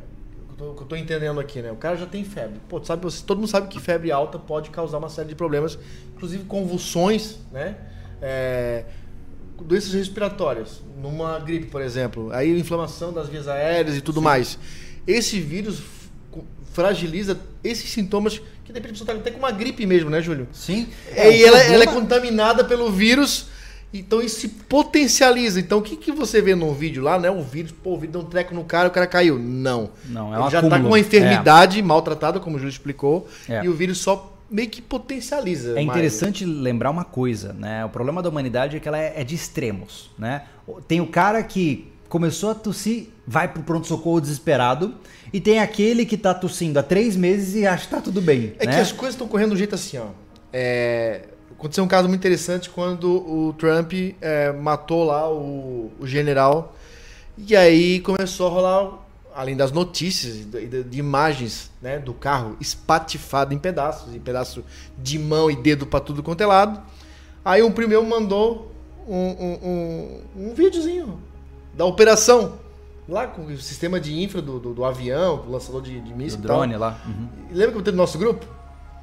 [0.59, 1.71] eu estou entendendo aqui, né?
[1.71, 2.59] O cara já tem febre.
[2.69, 5.77] Pô, sabe, todo mundo sabe que febre alta pode causar uma série de problemas,
[6.15, 7.75] inclusive convulsões, né?
[8.21, 8.85] É,
[9.61, 12.31] doenças respiratórias, numa gripe, por exemplo.
[12.31, 14.25] Aí inflamação das vias aéreas e tudo Sim.
[14.25, 14.59] mais.
[15.05, 15.81] Esse vírus
[16.73, 20.21] fragiliza esses sintomas que de repente a pessoa está até com uma gripe mesmo, né,
[20.21, 20.47] Júlio?
[20.51, 20.87] Sim.
[21.11, 23.47] É, e ela, ela é contaminada pelo vírus
[23.99, 25.59] então isso se potencializa.
[25.59, 27.29] Então o que, que você vê no vídeo lá, né?
[27.29, 29.39] O vírus, pô, o vídeo deu um treco no cara, o cara caiu.
[29.39, 29.89] Não.
[30.05, 31.81] Não, é Ele já está com uma enfermidade é.
[31.81, 33.63] maltratada, como o Júlio explicou, é.
[33.63, 35.77] e o vírus só meio que potencializa.
[35.77, 36.59] É interessante mais.
[36.59, 37.83] lembrar uma coisa, né?
[37.85, 40.43] O problema da humanidade é que ela é, é de extremos, né?
[40.87, 44.95] Tem o cara que começou a tossir, vai pro pronto-socorro desesperado,
[45.33, 48.53] e tem aquele que tá tossindo há três meses e acha que tá tudo bem.
[48.59, 48.73] É né?
[48.73, 50.07] que as coisas estão correndo do jeito assim, ó.
[50.53, 51.23] É,
[51.57, 56.75] aconteceu um caso muito interessante quando o Trump é, matou lá o, o, general.
[57.37, 58.99] E aí começou a rolar,
[59.33, 64.63] além das notícias, de, de, imagens né, do carro espatifado em pedaços, em pedaço
[64.97, 66.81] de mão e dedo para tudo quanto é lado.
[67.43, 68.71] Aí um primo meu mandou
[69.07, 71.19] um, um, um, um videozinho
[71.73, 72.65] da operação.
[73.07, 76.39] Lá com o sistema de infra do, do, do avião, do lançador de, de míssil.
[76.39, 76.99] Do drone lá.
[77.05, 77.27] Uhum.
[77.51, 78.47] Lembra que eu teve no nosso grupo?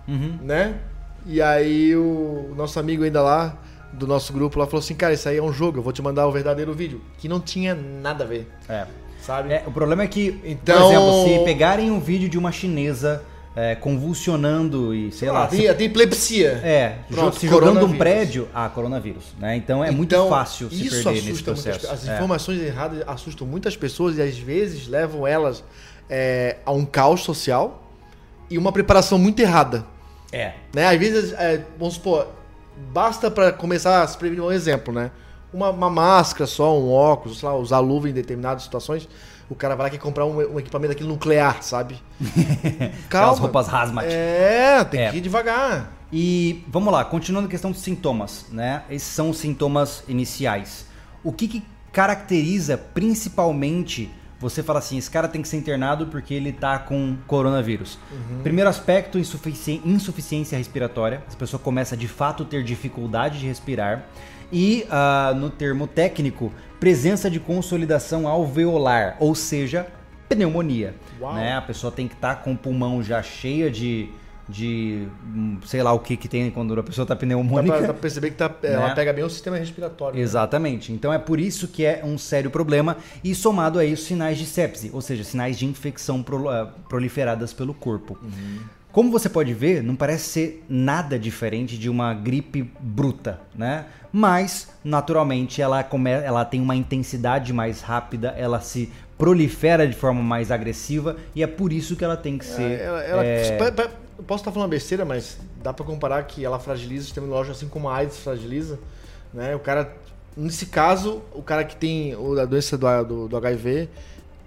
[0.09, 0.39] Uhum.
[0.43, 0.81] Né?
[1.27, 3.57] E aí o nosso amigo ainda lá,
[3.93, 6.03] do nosso grupo lá, falou assim, cara, isso aí é um jogo, eu vou te
[6.03, 7.01] mandar o verdadeiro vídeo.
[7.19, 8.49] Que não tinha nada a ver.
[8.69, 8.87] É.
[9.21, 9.53] Sabe?
[9.53, 10.77] É, o problema é que, então...
[10.77, 13.23] por exemplo, se pegarem um vídeo de uma chinesa
[13.55, 15.47] é, convulsionando e sei ah, lá.
[15.47, 15.75] Tem, se...
[15.75, 16.61] tem epilepsia.
[16.65, 18.49] É, Pronto, se jogando um prédio.
[18.55, 19.27] Ah, coronavírus.
[19.39, 19.57] Né?
[19.57, 21.91] Então é então, muito fácil se perder nesse processo.
[21.91, 22.15] As é.
[22.15, 25.63] informações erradas assustam muitas pessoas e às vezes levam elas
[26.09, 27.83] é, a um caos social
[28.51, 29.85] e uma preparação muito errada.
[30.33, 30.55] É.
[30.75, 30.87] Né?
[30.87, 32.29] Às vezes, é, vamos supor,
[32.93, 35.11] basta para começar a se prevenir um exemplo, né?
[35.53, 39.07] Uma, uma, máscara só, um óculos, sei lá, usar luva em determinadas situações.
[39.51, 42.01] O cara vai lá quer comprar um, um equipamento aqui nuclear, sabe?
[43.11, 43.33] Calma.
[43.33, 44.07] As roupas hazmat.
[44.11, 45.11] É, tem é.
[45.11, 45.93] que ir devagar.
[46.11, 48.83] E vamos lá, continuando a questão dos sintomas, né?
[48.89, 50.87] Esses são os sintomas iniciais.
[51.23, 54.11] O que, que caracteriza principalmente
[54.43, 57.97] você fala assim, esse cara tem que ser internado porque ele tá com coronavírus.
[58.11, 58.43] Uhum.
[58.43, 61.23] Primeiro aspecto, insufici insuficiência respiratória.
[61.29, 64.05] Essa pessoa começa de fato a ter dificuldade de respirar.
[64.53, 69.87] E uh, no termo técnico, presença de consolidação alveolar, ou seja,
[70.29, 70.95] pneumonia.
[71.21, 71.57] Né?
[71.57, 74.11] A pessoa tem que estar tá com o pulmão já cheia de,
[74.53, 77.81] de hum, sei lá o que que tem quando a pessoa está pneumônica.
[77.81, 78.73] Dá para perceber que tá, né?
[78.75, 80.17] ela pega bem o sistema respiratório.
[80.17, 80.23] Né?
[80.23, 80.93] Exatamente.
[80.93, 80.97] Né?
[80.97, 84.45] Então é por isso que é um sério problema e somado a isso sinais de
[84.45, 88.19] sepse, ou seja, sinais de infecção eh, proliferadas pelo corpo.
[88.23, 88.59] Uhum.
[88.93, 93.87] Como você pode ver, não parece ser nada diferente de uma gripe bruta, né?
[94.13, 96.11] Mas, naturalmente, ela, come...
[96.11, 101.47] ela tem uma intensidade mais rápida, ela se prolifera de forma mais agressiva e é
[101.47, 102.81] por isso que ela tem que ser.
[102.81, 103.91] Ela, ela, é
[104.27, 107.69] posso estar falando besteira, mas dá para comparar que ela fragiliza o sistema imunológico assim
[107.69, 108.79] como a AIDS fragiliza,
[109.33, 109.55] né?
[109.55, 109.97] O cara,
[110.37, 113.89] nesse caso, o cara que tem a doença do, do, do HIV,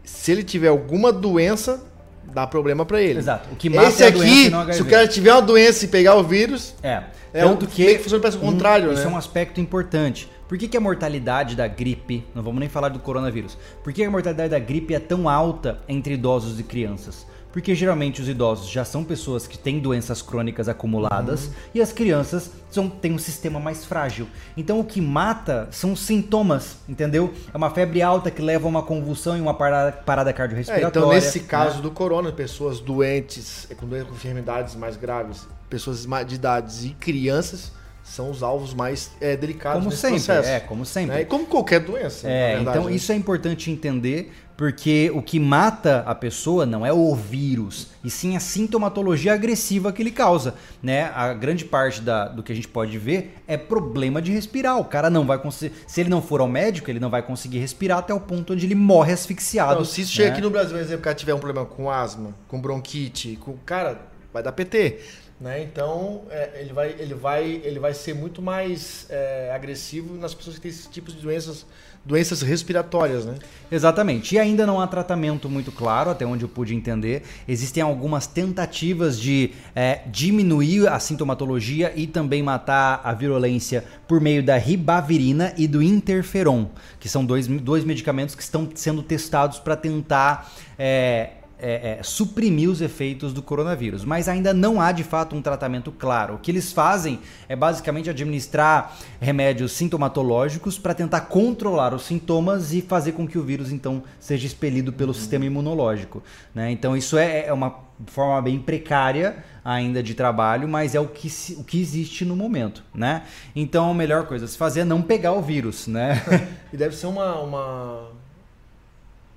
[0.04, 1.84] se ele tiver alguma doença,
[2.24, 3.20] dá problema para ele.
[3.20, 3.50] Exato.
[3.52, 6.24] O que mata Esse é aqui, se o cara tiver uma doença e pegar o
[6.24, 8.94] vírus, é, é tanto um, que, que funciona o contrário, um, né?
[8.96, 10.30] Isso é um aspecto importante.
[10.48, 14.04] Por que, que, a mortalidade da gripe, não vamos nem falar do coronavírus, por que
[14.04, 17.26] a mortalidade da gripe é tão alta entre idosos e crianças?
[17.56, 21.54] Porque geralmente os idosos já são pessoas que têm doenças crônicas acumuladas uhum.
[21.76, 24.28] e as crianças são, têm um sistema mais frágil.
[24.58, 27.34] Então o que mata são os sintomas, entendeu?
[27.54, 30.86] É uma febre alta que leva a uma convulsão e uma parada, parada cardiorrespiratória.
[30.86, 31.46] É, então nesse né?
[31.48, 37.72] caso do corona, pessoas doentes, com, com enfermidades mais graves, pessoas de idades e crianças
[38.06, 40.50] são os alvos mais é, delicados como nesse sempre, processo.
[40.50, 41.16] É, como sempre.
[41.16, 41.22] Né?
[41.22, 42.30] E como qualquer doença.
[42.30, 42.96] É, verdade, então né?
[42.96, 48.10] isso é importante entender, porque o que mata a pessoa não é o vírus, e
[48.10, 50.56] sim a sintomatologia agressiva que ele causa.
[50.82, 51.12] Né?
[51.14, 54.80] A grande parte da, do que a gente pode ver é problema de respirar.
[54.80, 55.76] O cara não vai conseguir.
[55.88, 58.66] Se ele não for ao médico, ele não vai conseguir respirar até o ponto onde
[58.66, 59.74] ele morre asfixiado.
[59.74, 60.16] Então, se isso né?
[60.16, 63.38] chega aqui no Brasil, por exemplo, o cara tiver um problema com asma, com bronquite,
[63.42, 63.58] com.
[63.66, 64.00] Cara,
[64.32, 65.00] vai dar PT.
[65.40, 65.64] Né?
[65.64, 70.56] Então é, ele, vai, ele, vai, ele vai ser muito mais é, agressivo nas pessoas
[70.56, 71.66] que têm esse tipo de doenças,
[72.06, 73.26] doenças respiratórias.
[73.26, 73.36] Né?
[73.72, 74.36] Exatamente.
[74.36, 77.24] E ainda não há tratamento muito claro, até onde eu pude entender.
[77.48, 84.44] Existem algumas tentativas de é, diminuir a sintomatologia e também matar a virulência por meio
[84.44, 86.68] da ribavirina e do interferon,
[87.00, 92.70] que são dois, dois medicamentos que estão sendo testados para tentar é, é, é, suprimir
[92.70, 96.36] os efeitos do coronavírus, mas ainda não há de fato um tratamento claro.
[96.36, 102.82] O que eles fazem é basicamente administrar remédios sintomatológicos para tentar controlar os sintomas e
[102.82, 105.14] fazer com que o vírus então seja expelido pelo uhum.
[105.14, 106.22] sistema imunológico.
[106.54, 106.72] Né?
[106.72, 111.32] Então isso é, é uma forma bem precária ainda de trabalho, mas é o que,
[111.58, 113.24] o que existe no momento, né?
[113.56, 116.22] Então a melhor coisa a se fazer é não pegar o vírus, né?
[116.72, 118.12] e deve ser uma, uma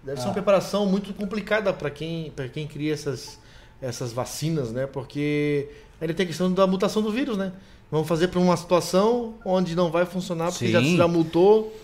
[0.02, 0.22] Deve ah.
[0.22, 0.34] ser uma ah.
[0.34, 3.38] preparação muito complicada para quem, quem cria essas,
[3.80, 4.86] essas vacinas, né?
[4.86, 5.68] Porque
[6.00, 7.52] ainda tem a questão da mutação do vírus, né?
[7.90, 11.74] Vamos fazer para uma situação onde não vai funcionar porque já, já mutou.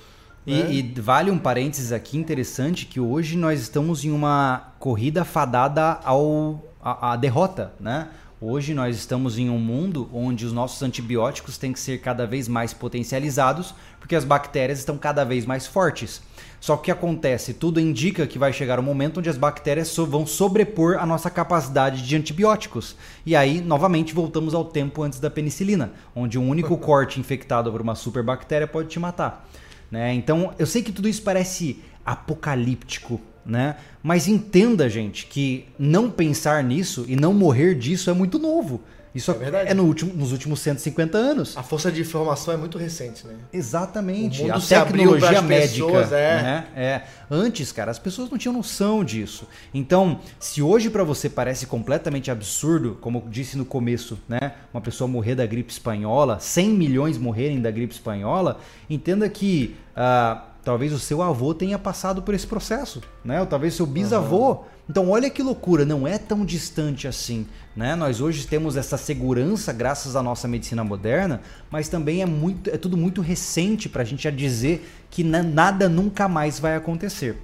[0.47, 0.73] E, né?
[0.73, 6.63] e, vale um parênteses aqui interessante que hoje nós estamos em uma corrida fadada ao,
[6.83, 8.09] à, à derrota, né?
[8.41, 12.47] Hoje nós estamos em um mundo onde os nossos antibióticos têm que ser cada vez
[12.47, 16.21] mais potencializados porque as bactérias estão cada vez mais fortes.
[16.65, 17.53] Só que o que acontece?
[17.53, 21.29] Tudo indica que vai chegar um momento onde as bactérias so vão sobrepor a nossa
[21.29, 22.97] capacidade de antibióticos.
[23.27, 27.83] E aí, novamente, voltamos ao tempo antes da penicilina, onde um único corte infectado por
[27.83, 29.47] uma superbactéria pode te matar.
[29.91, 30.15] Né?
[30.15, 33.77] Então, eu sei que tudo isso parece apocalíptico, né?
[34.03, 38.81] Mas entenda, gente, que não pensar nisso e não morrer disso é muito novo.
[39.15, 39.71] Isso é, verdade.
[39.71, 41.57] é no último, nos últimos 150 anos.
[41.57, 43.35] A força de informação é muito recente, né?
[43.53, 44.51] Exatamente.
[44.51, 45.87] a tecnologia médica.
[45.87, 46.43] Pessoas, é.
[46.43, 46.67] Né?
[46.75, 47.03] é.
[47.31, 49.47] Antes, cara, as pessoas não tinham noção disso.
[49.73, 54.55] Então, se hoje para você parece completamente absurdo, como eu disse no começo, né?
[54.73, 58.59] Uma pessoa morrer da gripe espanhola, 100 milhões morrerem da gripe espanhola,
[58.91, 59.77] entenda que.
[59.97, 63.41] Uh, talvez o seu avô tenha passado por esse processo, né?
[63.41, 64.53] Ou talvez seu bisavô.
[64.53, 64.59] Uhum.
[64.89, 67.47] Então, olha que loucura, não é tão distante assim,
[67.77, 67.95] né?
[67.95, 72.77] Nós hoje temos essa segurança graças à nossa medicina moderna, mas também é muito, é
[72.77, 77.39] tudo muito recente para a gente já dizer que nada nunca mais vai acontecer.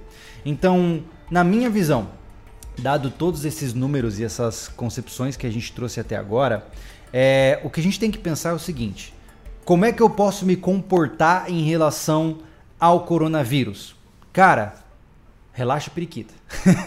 [0.45, 2.09] Então, na minha visão,
[2.77, 6.67] dado todos esses números e essas concepções que a gente trouxe até agora,
[7.13, 9.13] é, o que a gente tem que pensar é o seguinte:
[9.65, 12.39] como é que eu posso me comportar em relação
[12.81, 13.95] ao coronavírus?
[14.33, 14.73] Cara,
[15.53, 16.33] relaxa periquita.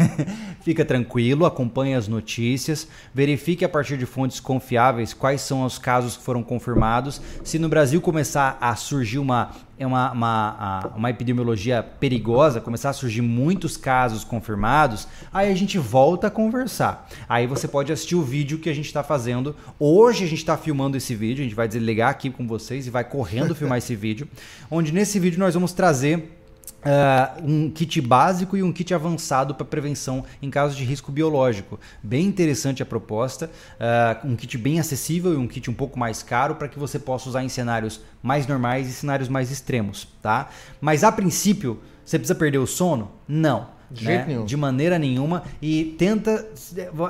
[0.62, 6.16] Fica tranquilo, acompanhe as notícias, verifique a partir de fontes confiáveis quais são os casos
[6.16, 7.20] que foram confirmados.
[7.42, 13.20] Se no Brasil começar a surgir uma, uma, uma, uma epidemiologia perigosa, começar a surgir
[13.20, 17.06] muitos casos confirmados, aí a gente volta a conversar.
[17.28, 19.54] Aí você pode assistir o vídeo que a gente está fazendo.
[19.78, 22.90] Hoje a gente está filmando esse vídeo, a gente vai desligar aqui com vocês e
[22.90, 24.26] vai correndo filmar esse vídeo,
[24.70, 26.43] onde nesse vídeo nós vamos trazer
[26.84, 31.80] Uh, um kit básico e um kit avançado para prevenção em casos de risco biológico.
[32.02, 36.22] Bem interessante a proposta, uh, um kit bem acessível e um kit um pouco mais
[36.22, 40.50] caro para que você possa usar em cenários mais normais e cenários mais extremos, tá?
[40.80, 43.10] Mas a princípio, você precisa perder o sono?
[43.26, 43.73] Não.
[43.94, 44.42] De, né?
[44.44, 45.44] de maneira nenhuma.
[45.62, 46.46] E tenta.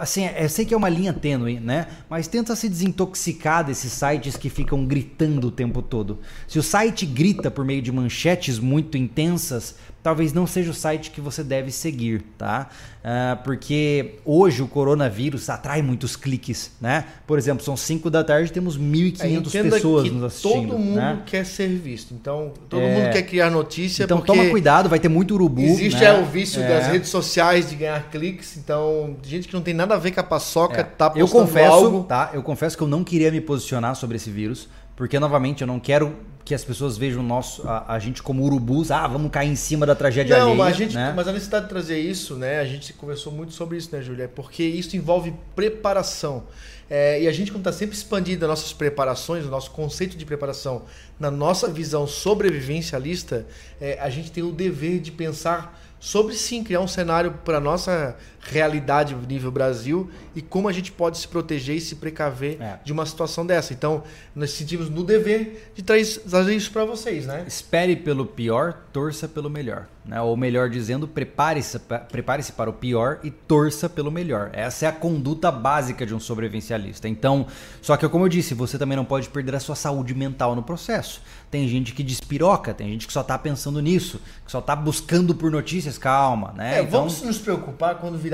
[0.00, 1.86] Assim, eu sei que é uma linha tênue, né?
[2.08, 6.18] Mas tenta se desintoxicar desses sites que ficam gritando o tempo todo.
[6.46, 11.10] Se o site grita por meio de manchetes muito intensas, talvez não seja o site
[11.10, 12.68] que você deve seguir, tá?
[13.00, 17.06] Uh, porque hoje o coronavírus atrai muitos cliques, né?
[17.26, 20.68] Por exemplo, são 5 da tarde temos 1.500 é, pessoas nos assistindo.
[20.68, 21.22] Todo mundo né?
[21.24, 22.94] quer ser visto, então todo é...
[22.94, 24.04] mundo quer criar notícia.
[24.04, 25.62] Então toma cuidado, vai ter muito urubu.
[25.62, 26.06] Existe né?
[26.06, 26.68] é, o vício é.
[26.68, 30.20] das redes sociais de ganhar cliques, então gente que não tem nada a ver com
[30.20, 30.84] a paçoca é.
[30.84, 32.04] tá postando eu confesso, algo.
[32.04, 32.30] Tá?
[32.34, 35.80] Eu confesso que eu não queria me posicionar sobre esse vírus, porque novamente eu não
[35.80, 36.14] quero
[36.44, 39.86] que as pessoas vejam nosso, a, a, gente como urubus, ah, vamos cair em cima
[39.86, 41.12] da tragédia Não, alheia, mas a, gente, né?
[41.16, 42.60] mas a necessidade de trazer isso, né?
[42.60, 44.28] A gente conversou muito sobre isso, né, Júlia?
[44.28, 46.44] Porque isso envolve preparação.
[46.90, 50.26] É, e a gente, como está sempre expandindo as nossas preparações, o nosso conceito de
[50.26, 50.82] preparação,
[51.18, 53.46] na nossa visão sobrevivencialista,
[53.80, 58.14] é, a gente tem o dever de pensar sobre sim criar um cenário para nossa
[58.44, 62.78] realidade nível Brasil e como a gente pode se proteger e se precaver é.
[62.84, 63.72] de uma situação dessa.
[63.72, 64.02] Então,
[64.34, 67.44] nós sentimos no dever de trazer isso para vocês, né?
[67.46, 69.86] Espere pelo pior, torça pelo melhor.
[70.04, 70.20] Né?
[70.20, 74.50] Ou melhor dizendo, prepare-se prepare para o pior e torça pelo melhor.
[74.52, 77.08] Essa é a conduta básica de um sobrevivencialista.
[77.08, 77.46] Então,
[77.80, 80.62] só que como eu disse, você também não pode perder a sua saúde mental no
[80.62, 81.22] processo.
[81.50, 85.34] Tem gente que despiroca, tem gente que só está pensando nisso, que só está buscando
[85.34, 86.78] por notícias, calma, né?
[86.78, 88.33] É, então, vamos nos preocupar quando virar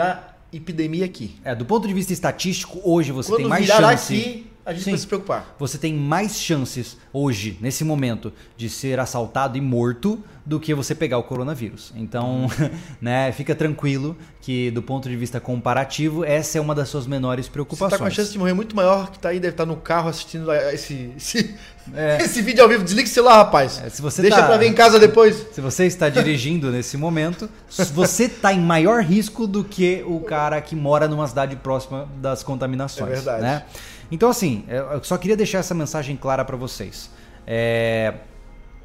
[0.53, 1.39] epidemia aqui.
[1.45, 4.15] É, do ponto de vista estatístico, hoje você Quando tem mais chance.
[4.15, 5.57] Aqui, a gente Sim, vai se preocupar.
[5.59, 10.95] Você tem mais chances hoje, nesse momento, de ser assaltado e morto do que você
[10.95, 11.93] pegar o coronavírus.
[11.97, 12.49] Então,
[13.01, 17.49] né, fica tranquilo que do ponto de vista comparativo, essa é uma das suas menores
[17.49, 17.91] preocupações.
[17.91, 19.71] Você tá com a chance de morrer muito maior que tá aí, deve estar tá
[19.71, 21.55] no carro assistindo esse, esse,
[21.93, 22.19] é.
[22.23, 22.85] esse vídeo ao vivo.
[22.85, 23.83] Desliga o celular, rapaz.
[23.85, 25.47] É, se você Deixa tá, pra ver em casa depois.
[25.53, 27.49] Se você está dirigindo nesse momento,
[27.93, 32.43] você tá em maior risco do que o cara que mora numa cidade próxima das
[32.43, 33.11] contaminações.
[33.11, 33.43] É verdade.
[33.43, 33.63] Né?
[34.11, 37.11] Então, assim, eu só queria deixar essa mensagem clara para vocês.
[37.47, 38.15] É,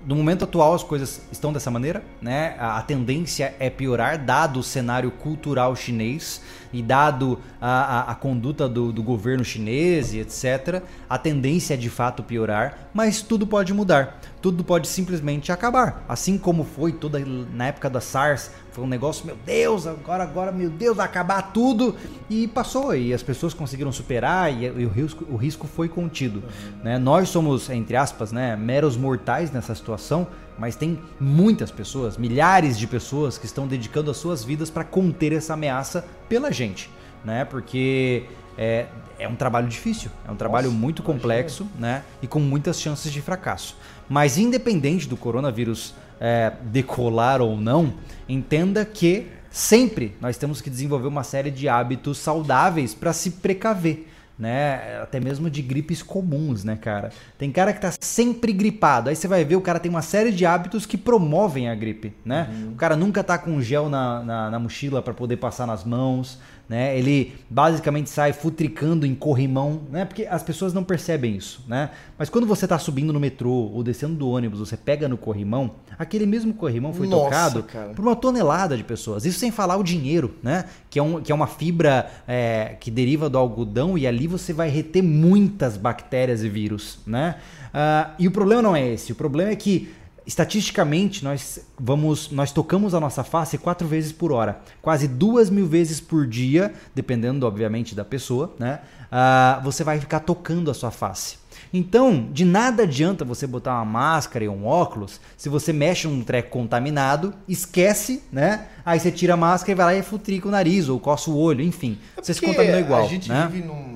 [0.05, 2.55] no momento atual as coisas estão dessa maneira, né?
[2.59, 8.15] A, a tendência é piorar, dado o cenário cultural chinês e dado a, a, a
[8.15, 10.83] conduta do, do, governo chinês e etc.
[11.09, 16.05] A tendência é de fato piorar, mas tudo pode mudar, tudo pode simplesmente acabar.
[16.07, 20.51] Assim como foi toda na época da SARS, foi um negócio, meu Deus, agora, agora,
[20.51, 21.95] meu Deus, vai acabar tudo.
[22.29, 26.43] E passou, e as pessoas conseguiram superar e, e o, risco, o risco foi contido.
[26.43, 26.83] Uhum.
[26.83, 26.99] Né?
[26.99, 30.27] Nós somos, entre aspas, né, meros mortais nessa situação,
[30.59, 35.33] mas tem muitas pessoas, milhares de pessoas que estão dedicando as suas vidas para conter
[35.33, 36.87] essa ameaça pela gente.
[37.23, 37.45] né?
[37.45, 38.25] Porque
[38.57, 38.85] é,
[39.19, 41.19] é um trabalho difícil, é um trabalho Nossa, muito imagina.
[41.19, 42.03] complexo, né?
[42.21, 43.75] E com muitas chances de fracasso.
[44.07, 47.93] Mas independente do coronavírus é, decolar ou não,
[48.27, 54.09] entenda que sempre nós temos que desenvolver uma série de hábitos saudáveis para se precaver.
[54.37, 54.99] Né?
[55.01, 57.09] Até mesmo de gripes comuns, né, cara?
[57.37, 59.09] Tem cara que tá sempre gripado.
[59.09, 62.13] Aí você vai ver, o cara tem uma série de hábitos que promovem a gripe,
[62.25, 62.49] né?
[62.69, 66.37] O cara nunca tá com gel na, na, na mochila para poder passar nas mãos,
[66.67, 66.97] né?
[66.97, 70.05] Ele basicamente sai futricando em corrimão, né?
[70.05, 71.91] Porque as pessoas não percebem isso, né?
[72.17, 75.71] Mas quando você tá subindo no metrô ou descendo do ônibus, você pega no corrimão,
[75.97, 77.89] aquele mesmo corrimão foi Nossa, tocado cara.
[77.93, 79.25] por uma tonelada de pessoas.
[79.25, 80.65] Isso sem falar o dinheiro, né?
[80.89, 84.53] Que é, um, que é uma fibra é, que deriva do algodão e ali você
[84.53, 87.35] vai reter muitas bactérias e vírus, né?
[87.73, 89.11] Ah, e o problema não é esse.
[89.11, 89.93] O problema é que
[90.25, 95.67] estatisticamente nós vamos nós tocamos a nossa face quatro vezes por hora quase duas mil
[95.67, 98.79] vezes por dia dependendo obviamente da pessoa né
[99.11, 101.37] Ah, você vai ficar tocando a sua face
[101.73, 106.23] então de nada adianta você botar uma máscara e um óculos se você mexe num
[106.23, 110.51] treco contaminado esquece né aí você tira a máscara e vai lá e futrica o
[110.51, 113.47] nariz ou coça o olho enfim você se É contaminou igual A gente né?
[113.51, 113.95] vive num.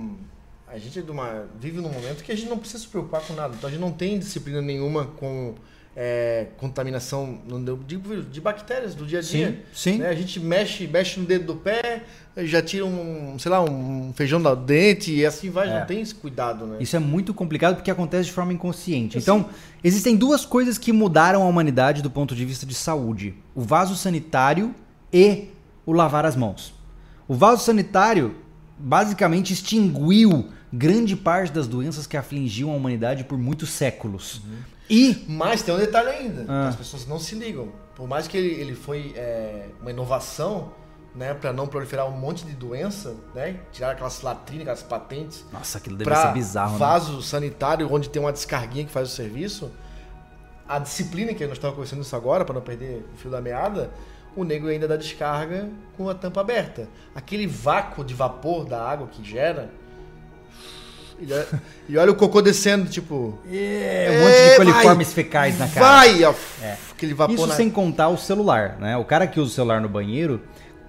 [0.68, 3.34] A gente é uma, vive num momento que a gente não precisa se preocupar com
[3.34, 3.56] nada.
[3.58, 5.56] Então a gente não tem disciplina nenhuma com
[6.02, 7.40] é, contaminação
[7.86, 9.60] de, de bactérias do dia a dia.
[9.74, 9.98] Sim, sim.
[9.98, 10.08] né?
[10.08, 12.04] A gente mexe, mexe no dedo do pé,
[12.38, 15.78] já tira um, sei lá, um feijão da dente e assim vai, É.
[15.78, 16.78] não tem esse cuidado, né?
[16.80, 19.18] Isso é muito complicado porque acontece de forma inconsciente.
[19.18, 19.50] Então,
[19.84, 23.94] existem duas coisas que mudaram a humanidade do ponto de vista de saúde: o vaso
[23.94, 24.74] sanitário
[25.12, 25.50] e
[25.86, 26.74] o lavar as mãos.
[27.28, 28.36] O vaso sanitário
[28.78, 34.42] basicamente extinguiu grande parte das doenças que afligiam a humanidade por muitos séculos.
[34.90, 36.70] E Mas tem um detalhe ainda, Ah.
[36.70, 37.70] as pessoas não se ligam.
[37.96, 40.72] Por mais que ele, ele foi é, uma inovação,
[41.14, 45.78] né, para não proliferar um monte de doença, né, tirar aquelas latrinas, aquelas patentes, nossa,
[45.78, 46.80] aquilo deve ser bizarro, né?
[46.80, 49.72] vaso sanitário onde tem uma descarguinha que faz o serviço,
[50.68, 53.92] a disciplina que nós estamos conversando isso agora, para não perder o fio da meada,
[54.36, 55.68] o nego ainda dá descarga
[55.98, 56.88] com a tampa aberta.
[57.14, 59.72] Aquele vácuo de vapor da água que gera.
[61.88, 63.38] E olha, o cocô descendo, tipo.
[63.52, 65.86] É, um monte de É, coliformes vai, fecais na cara.
[65.86, 66.24] Vai!
[66.24, 66.78] ó, É.
[66.92, 67.56] Aquele vapor Isso na...
[67.56, 68.98] sem contar o celular, né?
[68.98, 70.42] O cara que usa o celular no banheiro,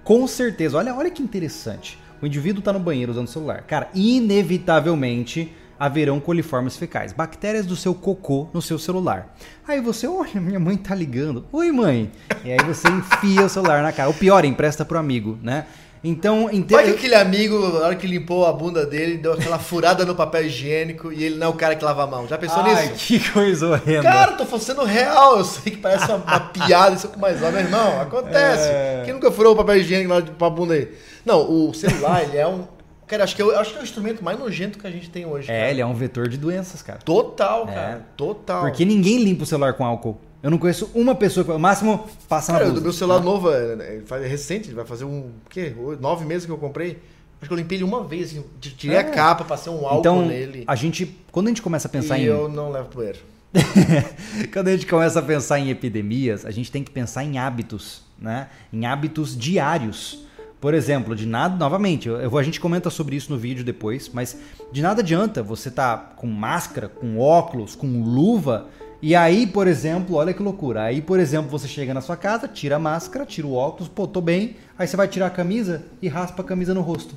[0.03, 1.97] com certeza, olha, olha que interessante.
[2.21, 3.63] O indivíduo tá no banheiro usando o celular.
[3.63, 9.35] Cara, inevitavelmente haverão coliformes fecais, bactérias do seu cocô no seu celular.
[9.67, 11.45] Aí você, olha, minha mãe tá ligando.
[11.51, 12.11] Oi, mãe.
[12.45, 14.07] E aí você enfia o celular na cara.
[14.07, 15.65] O pior, empresta pro amigo, né?
[16.03, 19.59] Então, inte- Vai que aquele amigo, na hora que limpou a bunda dele, deu aquela
[19.59, 22.27] furada no papel higiênico e ele não é o cara que lava a mão.
[22.27, 23.05] Já pensou Ai, nisso?
[23.05, 24.01] que coisa horrenda.
[24.03, 25.37] Cara, tô sendo real.
[25.37, 28.67] Eu sei que parece uma, uma piada isso, mas ó, meu irmão, acontece.
[28.67, 29.01] É.
[29.05, 30.91] Quem nunca furou o papel higiênico lá de- pra bunda aí?
[31.23, 32.63] Não, o celular, ele é um.
[33.05, 35.25] Cara, acho que, é, acho que é o instrumento mais nojento que a gente tem
[35.25, 35.51] hoje.
[35.51, 35.69] é, cara.
[35.71, 36.97] ele é um vetor de doenças, cara.
[37.05, 37.73] Total, É.
[37.73, 38.05] cara.
[38.17, 38.61] Total.
[38.61, 40.17] Porque ninguém limpa o celular com álcool.
[40.43, 42.81] Eu não conheço uma pessoa que, no máximo, passa na Cara, blusa.
[42.81, 45.19] o meu celular novo é, é, faz- é recente, vai fazer um.
[45.19, 45.73] O quê?
[45.99, 46.97] Nove meses que eu comprei.
[47.39, 48.99] Acho que eu limpei ele uma vez, assim, tirei É.
[48.99, 50.63] a capa, passei um álcool Então, nele.
[50.67, 53.19] a gente, quando a gente começa a pensar e em eu não levo pro banheiro.
[54.53, 58.03] quando a gente começa a pensar em epidemias, a gente tem que pensar em hábitos,
[58.19, 58.47] né?
[58.71, 60.25] Em hábitos diários.
[60.59, 63.63] Por exemplo, de nada, novamente, eu, eu vou- a gente comenta sobre isso no vídeo
[63.63, 64.37] depois, mas
[64.71, 68.67] de nada adianta você tá com máscara, com óculos, com luva,
[69.01, 70.83] e aí, por exemplo, olha que loucura.
[70.83, 74.05] Aí, por exemplo, você chega na sua casa, tira a máscara, tira o óculos, pô,
[74.07, 77.15] tô bem, aí você vai tirar a camisa e raspa a camisa no rosto.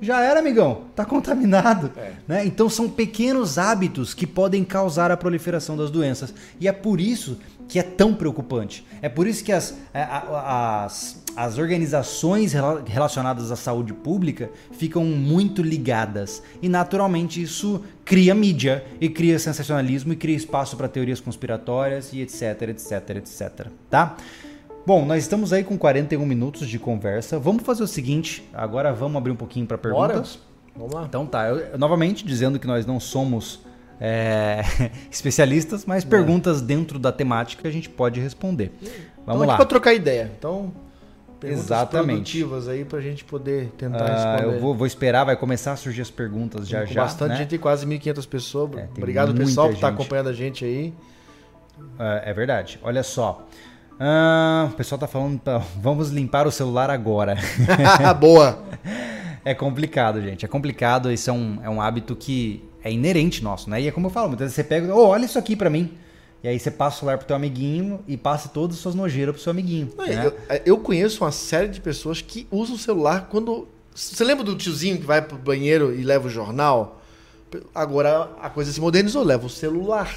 [0.00, 0.86] Já era, amigão.
[0.96, 1.92] Tá contaminado.
[1.96, 2.10] É.
[2.26, 2.44] Né?
[2.44, 6.34] Então são pequenos hábitos que podem causar a proliferação das doenças.
[6.58, 8.84] E é por isso que é tão preocupante.
[9.00, 15.04] É por isso que as, a- as, as organizações rela- relacionadas à saúde pública ficam
[15.04, 16.42] muito ligadas.
[16.60, 22.20] E naturalmente isso cria mídia, e cria sensacionalismo, e cria espaço para teorias conspiratórias, e
[22.20, 23.66] etc, etc, etc.
[23.90, 24.16] Tá?
[24.86, 27.38] Bom, nós estamos aí com 41 minutos de conversa.
[27.38, 30.08] Vamos fazer o seguinte, agora vamos abrir um pouquinho para Bora?
[30.14, 30.38] perguntas.
[30.76, 31.04] Vamos lá.
[31.04, 33.60] Então tá, eu- novamente dizendo que nós não somos
[34.00, 34.62] é,
[35.10, 38.72] especialistas, mas perguntas dentro da temática a gente pode responder.
[38.80, 39.52] Vamos Estamos lá.
[39.54, 40.32] aqui pra trocar ideia.
[40.36, 40.72] Então,
[41.42, 42.14] perguntas Exatamente.
[42.38, 44.54] produtivas aí pra gente poder tentar Ah, responder.
[44.56, 47.02] eu vou, vou esperar, vai começar a surgir as perguntas já já.
[47.02, 47.36] bastante né?
[47.38, 48.70] gente, quase 1.500 pessoas.
[48.78, 50.00] É, Obrigado, pessoal, por estar gente.
[50.00, 50.94] acompanhando a gente aí.
[51.98, 52.78] É, é verdade.
[52.82, 53.46] Olha só.
[53.98, 57.36] Ah, o pessoal tá falando, pra- vamos limpar o celular agora.
[58.18, 58.62] Boa.
[59.44, 60.44] É complicado, gente.
[60.44, 61.10] É complicado.
[61.12, 63.80] Isso é um, é um hábito que é inerente nosso, né?
[63.80, 65.92] E é como eu falo, muitas vezes você pega, ô, olha isso aqui pra mim.
[66.42, 69.34] E aí você passa o celular pro teu amiguinho e passa todas as suas nojeiras
[69.34, 69.92] pro seu amiguinho.
[69.96, 70.26] Não, né?
[70.26, 70.34] eu,
[70.66, 74.98] eu conheço uma série de pessoas que usam o celular quando Você lembra do tiozinho
[74.98, 77.00] que vai pro banheiro e leva o jornal?
[77.74, 80.12] Agora a coisa se modernizou, leva o celular.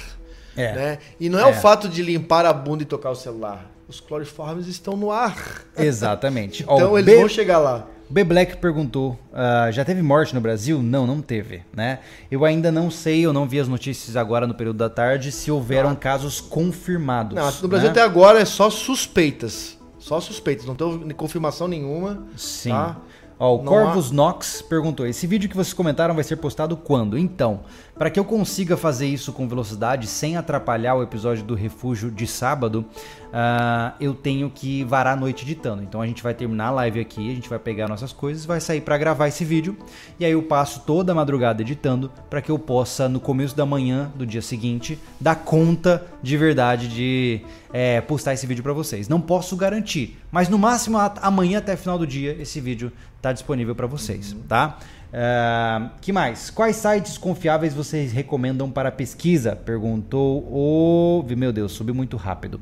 [0.56, 0.72] É.
[0.74, 0.98] Né?
[1.20, 1.46] E não é, É.
[1.46, 3.70] o fato de limpar a bunda e tocar o celular.
[3.86, 5.62] Os cloriformes estão no ar.
[5.76, 6.64] Exatamente.
[6.66, 7.86] Ó, Então o eles vão chegar lá.
[8.08, 10.82] B Black perguntou: ah, já teve morte no Brasil?
[10.82, 12.00] Não, não teve, né?
[12.30, 15.50] Eu ainda não sei, eu não vi as notícias agora no período da tarde se
[15.50, 17.34] houveram casos confirmados.
[17.34, 17.90] Não, no Brasil né?
[17.90, 19.76] até agora é só suspeitas.
[19.98, 22.22] Só suspeitas, não tem confirmação nenhuma.
[22.36, 22.70] Sim.
[22.70, 22.96] Tá?
[23.38, 27.18] Ó, o Não Corvus Nox perguntou: esse vídeo que vocês comentaram vai ser postado quando?
[27.18, 27.60] Então,
[27.98, 32.26] para que eu consiga fazer isso com velocidade sem atrapalhar o episódio do refúgio de
[32.26, 32.84] sábado,
[33.32, 35.82] ah, eu tenho que varar a noite editando.
[35.82, 38.60] Então a gente vai terminar a live aqui, a gente vai pegar nossas coisas, vai
[38.60, 39.76] sair para gravar esse vídeo
[40.18, 43.64] e aí eu passo toda a madrugada editando para que eu possa no começo da
[43.64, 47.40] manhã do dia seguinte dar conta de verdade de
[47.72, 49.08] é, postar esse vídeo para vocês.
[49.08, 53.74] Não posso garantir, mas no máximo amanhã até final do dia esse vídeo tá disponível
[53.74, 54.78] para vocês, tá?
[55.12, 56.50] Ah, que mais?
[56.50, 59.54] Quais sites confiáveis vocês recomendam para pesquisa?
[59.56, 61.24] Perguntou o.
[61.36, 62.60] Meu Deus, subiu muito rápido.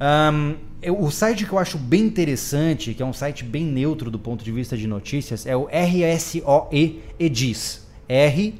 [0.00, 4.10] Ahn, eu- o site que eu acho bem interessante, que é um site bem neutro
[4.10, 7.86] do ponto de vista de notícias, é o RSOE Edis.
[8.08, 8.54] R-S-O-E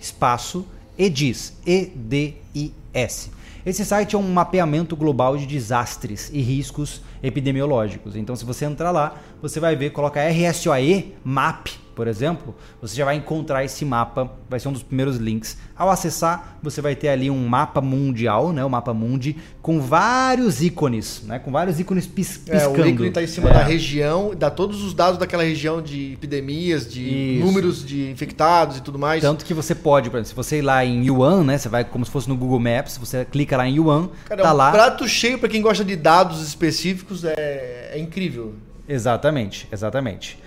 [0.00, 0.66] espaço
[0.98, 1.54] Edis.
[1.66, 3.30] E-D-I-S.
[3.66, 8.16] Esse site é um mapeamento global de desastres e riscos epidemiológicos.
[8.16, 13.04] Então, se você entrar lá, você vai ver, coloca RSOE MAP, por exemplo, você já
[13.04, 15.58] vai encontrar esse mapa, vai ser um dos primeiros links.
[15.76, 20.62] Ao acessar, você vai ter ali um mapa mundial, né, o mapa mundi, com vários
[20.62, 22.82] ícones, né, com vários ícones pis É, piscando.
[22.82, 23.54] o ícone está em cima É.
[23.54, 27.44] da região, dá todos os dados daquela região de epidemias, de Isso.
[27.44, 29.20] números de infectados e tudo mais.
[29.20, 31.84] Tanto que você pode, por exemplo, se você ir lá em Yuan, né, você vai
[31.84, 34.56] como se fosse no Google Maps, você clica lá em Yuan, Cara, tá é um
[34.56, 34.70] lá.
[34.70, 38.54] prato cheio para quem gosta de dados específicos, é, é incrível.
[38.88, 40.38] Exatamente, exatamente.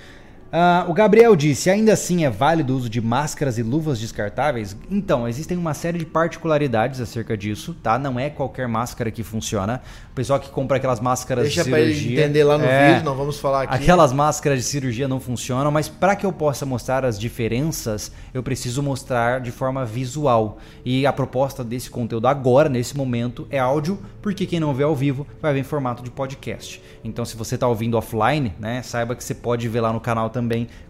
[0.53, 4.75] Ah, o Gabriel disse: ainda assim é válido o uso de máscaras e luvas descartáveis?
[4.89, 7.97] Então, existem uma série de particularidades acerca disso, tá?
[7.97, 9.81] Não é qualquer máscara que funciona.
[10.11, 12.19] O pessoal que compra aquelas máscaras Deixa de para ele cirurgia.
[12.19, 13.75] entender lá no é, vídeo, não vamos falar aqui.
[13.75, 18.43] Aquelas máscaras de cirurgia não funcionam, mas para que eu possa mostrar as diferenças, eu
[18.43, 20.57] preciso mostrar de forma visual.
[20.83, 24.95] E a proposta desse conteúdo agora, nesse momento, é áudio, porque quem não vê ao
[24.95, 26.81] vivo vai ver em formato de podcast.
[27.05, 30.29] Então, se você está ouvindo offline, né, saiba que você pode ver lá no canal
[30.29, 30.40] também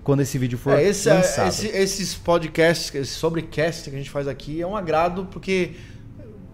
[0.04, 1.48] quando esse vídeo for É, esse, é- lançado.
[1.50, 5.72] esse- esses podcasts, esse sobrecast que a gente faz aqui é um agrado porque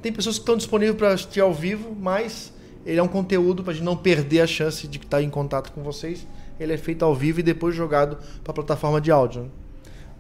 [0.02, 2.54] tem pessoas que estão disponíveis para assistir ao vivo, mas
[2.86, 5.72] ele é um conteúdo para a gente não perder a chance de estar em contato
[5.72, 6.26] com vocês.
[6.60, 9.44] Ele é feito ao vivo e depois jogado para a plataforma de áudio.
[9.44, 9.50] né?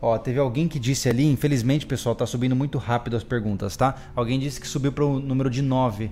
[0.01, 3.95] Ó, teve alguém que disse ali, infelizmente, pessoal, tá subindo muito rápido as perguntas, tá?
[4.15, 6.11] Alguém disse que subiu para o número de 9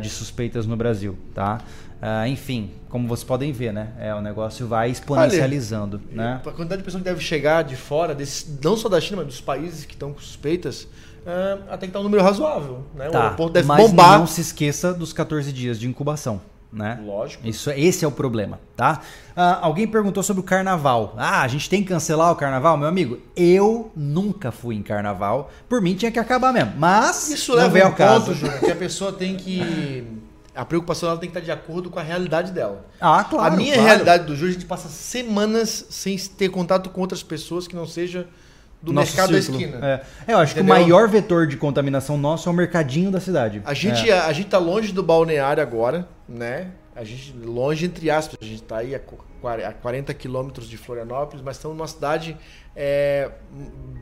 [0.00, 1.60] de suspeitas no Brasil, tá?
[2.02, 3.88] Ah, enfim, como vocês podem ver, né?
[4.00, 6.40] É, o negócio vai exponencializando, né?
[6.44, 9.26] A quantidade de pessoas que deve chegar de fora, desse, não só da China, mas
[9.26, 10.88] dos países que estão com suspeitas,
[11.26, 12.84] ah, até que está um número razoável.
[12.94, 13.08] Né?
[13.08, 14.18] o Tá, aeroporto deve mas bombar.
[14.18, 16.40] não se esqueça dos 14 dias de incubação,
[16.72, 17.00] né?
[17.04, 17.46] Lógico.
[17.46, 19.00] Isso, esse é o problema, tá?
[19.36, 21.14] Ah, alguém perguntou sobre o carnaval.
[21.16, 22.76] Ah, a gente tem que cancelar o carnaval?
[22.76, 25.50] Meu amigo, eu nunca fui em carnaval.
[25.68, 26.72] Por mim tinha que acabar mesmo.
[26.76, 28.26] Mas Isso leva ao caso.
[28.26, 30.04] ponto, Júnior, que a pessoa tem que.
[30.54, 32.84] A preocupação dela tem que estar de acordo com a realidade dela.
[33.00, 33.54] Ah, claro.
[33.54, 33.88] a minha claro.
[33.88, 37.86] realidade do Júlio, a gente passa semanas sem ter contato com outras pessoas que não
[37.86, 38.26] seja
[38.82, 39.60] do Nosso mercado da círculo.
[39.62, 39.86] esquina.
[39.86, 40.00] É.
[40.26, 40.76] É, eu acho que Entendeu?
[40.76, 43.60] o maior vetor de contaminação nosso é o mercadinho da cidade.
[43.64, 44.18] A gente, É.
[44.18, 46.72] a, a gente tá longe do balneário agora, né?
[46.94, 49.18] A gente, longe entre aspas, a gente tá aí a, qu-
[49.66, 52.36] a 40 quilômetros de Florianópolis, mas estamos numa cidade
[52.76, 53.30] é,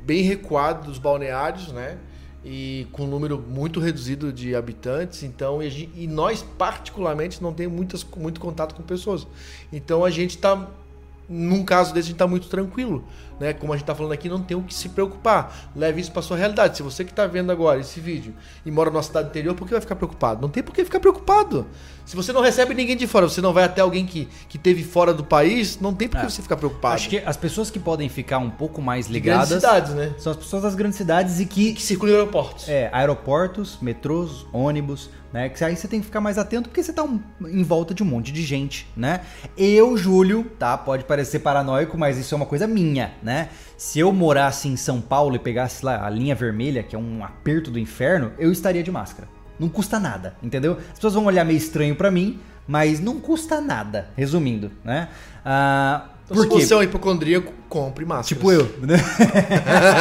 [0.05, 1.97] bem recuada dos balneários, né?
[2.45, 7.53] E com um número muito reduzido de habitantes, então, e, gente- e nós particularmente não
[7.53, 9.27] temos muitas, muito contato com pessoas.
[9.73, 10.69] Então a gente tá
[11.29, 13.05] num caso desse a gente está muito tranquilo,
[13.41, 13.53] né?
[13.53, 15.71] Como a gente está falando aqui, não tem o que se preocupar.
[15.77, 16.77] Leve isso para sua realidade.
[16.77, 18.35] Se você que está vendo agora esse vídeo
[18.65, 20.41] e mora numa cidade interior, por que vai ficar preocupado?
[20.43, 21.67] Não tem por que ficar preocupado.
[22.05, 24.83] Se você não recebe ninguém de fora, você não vai até alguém que, que teve
[24.83, 26.29] fora do país, não tem por que É.
[26.31, 26.95] você ficar preocupado.
[26.95, 30.15] Acho que as pessoas que podem ficar um pouco mais De grandes ligadas cidades, né?
[30.19, 32.67] são as pessoas das grandes cidades e que Que circulam em aeroportos.
[32.69, 35.51] É, aeroportos, metrôs, ônibus, né?
[35.51, 38.03] Que aí você tem que ficar mais atento porque você tá um- em volta de
[38.03, 39.21] um monte de gente, né?
[39.57, 40.79] Eu, Júlio, tá?
[40.79, 43.28] Pode parecer paranoico, mas isso é uma coisa minha, né?
[43.77, 47.25] Se eu morasse em São Paulo e pegasse lá a linha vermelha, que é um
[47.25, 49.29] aperto do inferno, eu estaria de máscara.
[49.59, 50.79] Não custa nada, entendeu?
[50.79, 55.09] As pessoas vão olhar meio estranho pra mim, mas não custa nada, resumindo, né?
[55.45, 56.67] Ah, Então, por se quê?
[56.67, 58.29] você é um hipocondríaco, compre máscaras.
[58.29, 58.97] Tipo eu, né?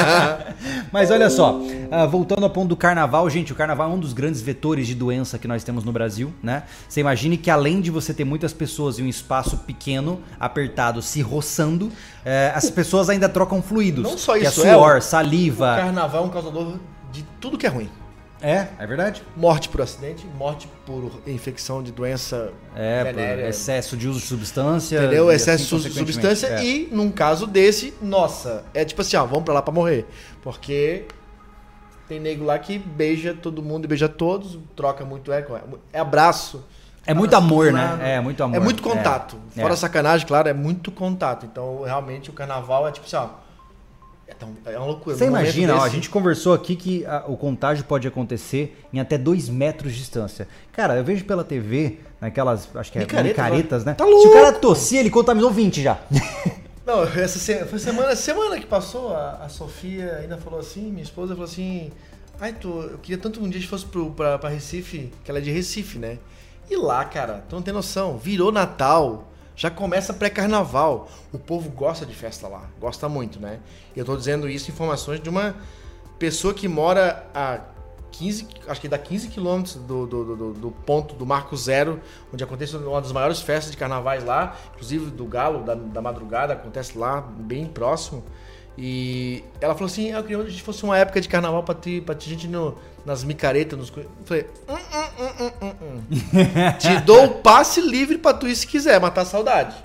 [0.91, 4.11] Mas olha só, uh, voltando ao ponto do carnaval, gente, o carnaval é um dos
[4.11, 6.63] grandes vetores de doença que nós temos no Brasil, né?
[6.87, 11.21] Você imagine que além de você ter muitas pessoas em um espaço pequeno, apertado, se
[11.21, 11.91] roçando, uh,
[12.53, 14.03] as pessoas ainda trocam fluidos.
[14.03, 15.73] Não só isso, que é suor, é, saliva.
[15.73, 16.73] O carnaval é um causador
[17.09, 17.89] de tudo que é ruim.
[18.41, 19.23] É, é verdade.
[19.35, 23.43] Morte por acidente, morte por infecção de doença é, venérea.
[23.43, 24.97] por excesso de uso de substância.
[24.97, 25.31] Entendeu?
[25.31, 26.63] Excesso assim, de substância é.
[26.63, 30.05] e, num caso desse, nossa, é tipo assim, ó, vamos pra lá pra morrer.
[30.41, 31.05] Porque
[32.07, 35.61] tem nego lá que beija todo mundo e beija todos, troca muito eco, é,
[35.93, 36.63] é abraço.
[37.05, 37.97] É muito amor, né?
[38.01, 38.57] É muito amor.
[38.57, 39.37] É muito contato.
[39.55, 39.61] É.
[39.61, 39.77] Fora é.
[39.77, 41.45] sacanagem, claro, é muito contato.
[41.45, 43.29] Então, realmente, o carnaval é tipo assim, ó,
[44.27, 45.15] é, tão, é uma loucura.
[45.15, 49.17] Você imagina, ó, a gente conversou aqui que a, o contágio pode acontecer em até
[49.17, 50.47] dois metros de distância.
[50.73, 53.93] Cara, eu vejo pela TV, naquelas, acho que é Micareta, micaretas, né?
[53.93, 54.21] Tá louco.
[54.21, 55.97] Se o cara tossir, ele contaminou 20 já.
[56.85, 61.33] Não, essa foi semana, semana que passou, a, a, Sofia ainda falou assim, minha esposa
[61.33, 61.91] falou assim,
[62.39, 65.39] ai, tu, eu queria tanto um dia que fosse pro, pra, pra Recife, que ela
[65.39, 66.17] é de Recife, né?
[66.69, 71.09] E lá, cara, tu não tem noção, virou Natal, já começa pré-carnaval.
[71.33, 73.59] O povo gosta de festa lá, gosta muito, né?
[73.95, 75.55] Eu tô dizendo isso informações de uma
[76.19, 77.61] pessoa que mora a
[78.11, 81.99] 15, acho que dá 15 quilômetros do, do, do, do, ponto do Marco Zero,
[82.31, 86.53] onde acontece uma das maiores festas de carnavais lá, inclusive do Galo, da, da madrugada,
[86.53, 88.23] acontece lá, bem próximo.
[88.77, 91.73] E ela falou assim: eu queria que a gente fosse uma época de carnaval pra
[91.73, 93.77] ter, pra ter gente no, nas micaretas.
[93.77, 93.91] Nos...
[93.95, 94.75] Eu falei: hum,
[95.39, 96.01] hum, hum,
[96.77, 99.75] Te dou o passe livre pra tu ir se quiser, matar a saudade.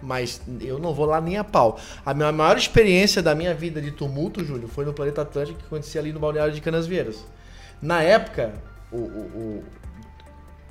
[0.00, 1.78] Mas eu não vou lá nem a pau.
[2.06, 5.66] A minha maior experiência da minha vida de tumulto, Júlio, foi no Planeta Atlântico que
[5.66, 7.24] acontecia ali no Balneário de Canasvieiras.
[7.82, 8.54] Na época,
[8.90, 9.64] o, o,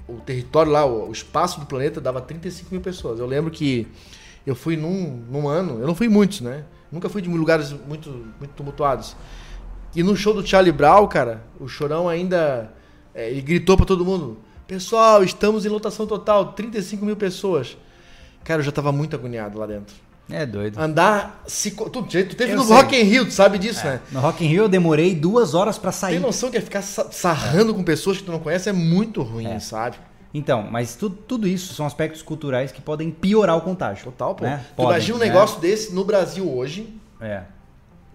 [0.08, 3.20] o, o território lá, o, o, espaço do planeta dava 35 mil pessoas.
[3.20, 3.88] Eu lembro que
[4.46, 6.64] eu fui num, num ano, eu não fui muitos, né?
[6.92, 8.10] Nunca fui de lugares muito,
[8.40, 9.16] muito tumultuados.
[9.96, 12.72] E no show do Charlie Brown, cara, o Chorão ainda.
[13.14, 17.78] É, ele gritou para todo mundo: Pessoal, estamos em lotação total, 35 mil pessoas.
[18.44, 19.96] Cara, eu já tava muito agoniado lá dentro.
[20.30, 20.78] É doido.
[20.78, 21.42] Andar.
[21.48, 22.76] Se, tu, tu teve eu no sei.
[22.76, 23.92] Rock in Rio, tu sabe disso, é.
[23.92, 24.02] né?
[24.12, 26.14] No Rock in Rio eu demorei duas horas para sair.
[26.14, 27.74] Tem noção que é ficar sarrando é.
[27.74, 29.60] com pessoas que tu não conhece é muito ruim, é.
[29.60, 29.98] sabe?
[30.34, 34.06] Então, mas tudo, tudo isso são aspectos culturais que podem piorar o contágio.
[34.06, 34.44] Total, pô.
[34.44, 34.64] Né?
[34.76, 35.26] Podem, imagina um né?
[35.28, 36.94] negócio desse no Brasil hoje.
[37.20, 37.44] É.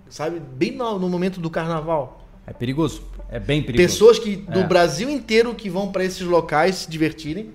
[0.09, 0.41] Sabe?
[0.41, 2.27] Bem no, no momento do carnaval.
[2.47, 3.03] É perigoso.
[3.31, 3.89] É bem perigoso.
[3.89, 4.67] Pessoas que do é.
[4.67, 7.51] Brasil inteiro que vão para esses locais se divertirem.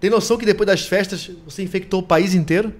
[0.00, 2.72] Tem noção que depois das festas você infectou o país inteiro?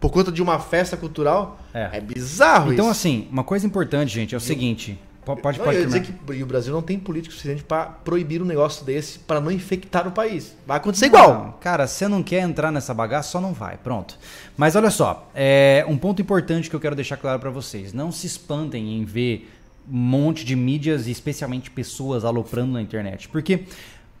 [0.00, 1.58] Por conta de uma festa cultural?
[1.72, 2.92] É, é bizarro então, isso.
[2.92, 4.98] assim, uma coisa importante, gente, é o seguinte.
[5.24, 8.84] Pode, pode, não, dizer que o Brasil não tem político suficiente para proibir um negócio
[8.84, 10.54] desse para não infectar o país.
[10.66, 11.58] Vai acontecer não, igual.
[11.60, 13.78] Cara, você não quer entrar nessa bagaça, só não vai.
[13.78, 14.18] Pronto.
[14.56, 17.92] Mas olha só, é um ponto importante que eu quero deixar claro para vocês.
[17.92, 19.50] Não se espantem em ver
[19.90, 23.28] um monte de mídias e especialmente pessoas aloprando na internet.
[23.28, 23.64] Porque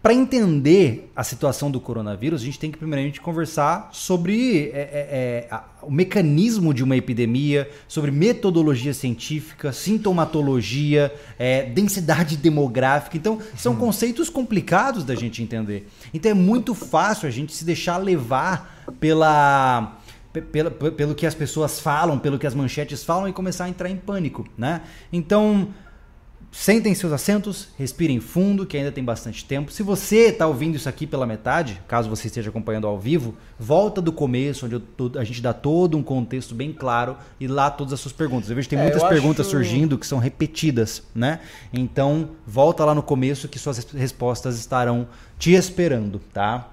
[0.04, 5.48] para entender a situação do coronavírus, a gente tem que primeiramente conversar sobre é, é,
[5.48, 13.16] é, a, o mecanismo de uma epidemia, sobre metodologia científica, sintomatologia, é, densidade demográfica.
[13.16, 13.78] Então, são uhum.
[13.78, 15.88] conceitos complicados da gente entender.
[16.12, 20.02] Então, é muito fácil a gente se deixar levar pela
[20.40, 23.88] pelo, pelo que as pessoas falam, pelo que as manchetes falam e começar a entrar
[23.88, 24.82] em pânico, né?
[25.12, 25.68] Então,
[26.56, 29.72] Sentem seus assentos, respirem fundo, que ainda tem bastante tempo.
[29.72, 34.00] Se você está ouvindo isso aqui pela metade, caso você esteja acompanhando ao vivo, volta
[34.00, 34.82] do começo, onde eu,
[35.18, 38.48] a gente dá todo um contexto bem claro e lá todas as suas perguntas.
[38.48, 39.50] Eu vejo que tem é, muitas perguntas acho...
[39.50, 41.40] surgindo que são repetidas, né?
[41.72, 46.68] Então, volta lá no começo que suas respostas estarão te esperando, tá?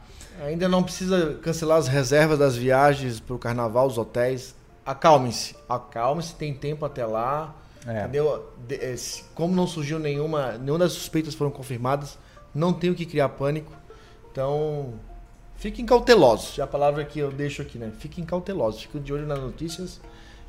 [0.45, 4.53] Ainda não precisa cancelar as reservas das viagens para o carnaval, os hotéis.
[4.85, 7.55] Acalme-se, acalme-se, tem tempo até lá
[7.87, 8.01] é.
[8.01, 8.47] Entendeu?
[8.69, 8.95] É,
[9.33, 12.17] como não surgiu nenhuma, nenhuma das suspeitas foram confirmadas,
[12.53, 13.71] não tem o que criar pânico.
[14.31, 14.93] Então,
[15.55, 16.57] fiquem cautelosos.
[16.59, 17.91] É a palavra que eu deixo aqui, né?
[17.99, 18.81] Fiquem cautelosos.
[18.83, 19.99] Fiquem de olho nas notícias.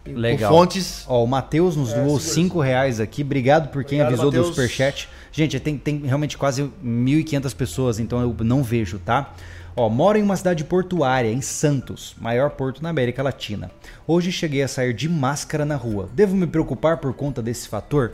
[0.04, 0.52] Legal.
[0.52, 1.04] fontes.
[1.08, 3.22] Ó, o Matheus nos é, doou 5 reais aqui.
[3.22, 4.48] Obrigado por quem Obrigado, avisou Mateus.
[4.48, 5.08] do Superchat.
[5.30, 9.32] Gente, tem, tem realmente quase 1.500 pessoas, então eu não vejo, tá?
[9.74, 13.70] Ó, moro em uma cidade portuária, em Santos, maior porto na América Latina.
[14.06, 16.10] Hoje cheguei a sair de máscara na rua.
[16.12, 18.12] Devo me preocupar por conta desse fator?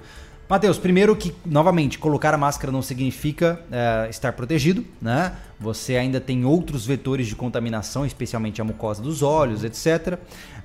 [0.49, 5.33] Matheus, primeiro que, novamente, colocar a máscara não significa é, estar protegido, né?
[5.61, 10.15] Você ainda tem outros vetores de contaminação, especialmente a mucosa dos olhos, etc.
[10.15, 10.19] Uh,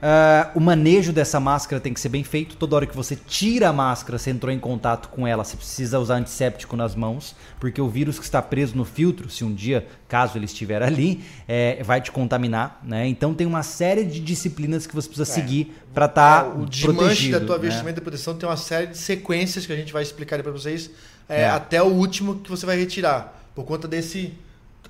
[0.05, 2.55] é, o manejo dessa máscara tem que ser bem feito.
[2.55, 5.99] Toda hora que você tira a máscara, você entrou em contato com ela, você precisa
[5.99, 9.87] usar antisséptico nas mãos, porque o vírus que está preso no filtro, se um dia,
[10.07, 13.07] caso ele estiver ali, é, vai te contaminar, né?
[13.07, 15.33] Então tem uma série de disciplinas que você precisa é.
[15.33, 17.39] seguir para estar tá é, o protegido.
[17.39, 17.63] da tua né?
[17.63, 20.91] vestimenta de proteção tem uma série de sequências que a gente vai explicar para vocês
[21.27, 24.33] é, é, até o último que você vai retirar, por conta desse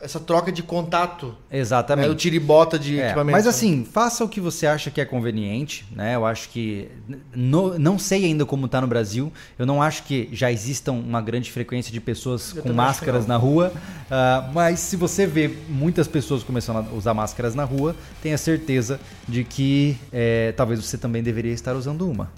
[0.03, 1.35] essa troca de contato.
[1.49, 2.07] Exatamente.
[2.07, 3.31] Né, o tira e bota de é, equipamento.
[3.31, 6.15] Mas assim, faça o que você acha que é conveniente, né?
[6.15, 6.89] Eu acho que.
[7.33, 9.31] No, não sei ainda como está no Brasil.
[9.57, 13.37] Eu não acho que já existam uma grande frequência de pessoas eu com máscaras na
[13.37, 13.71] rua.
[13.73, 18.99] Uh, mas se você vê muitas pessoas começando a usar máscaras na rua, tenha certeza
[19.27, 22.29] de que é, talvez você também deveria estar usando uma.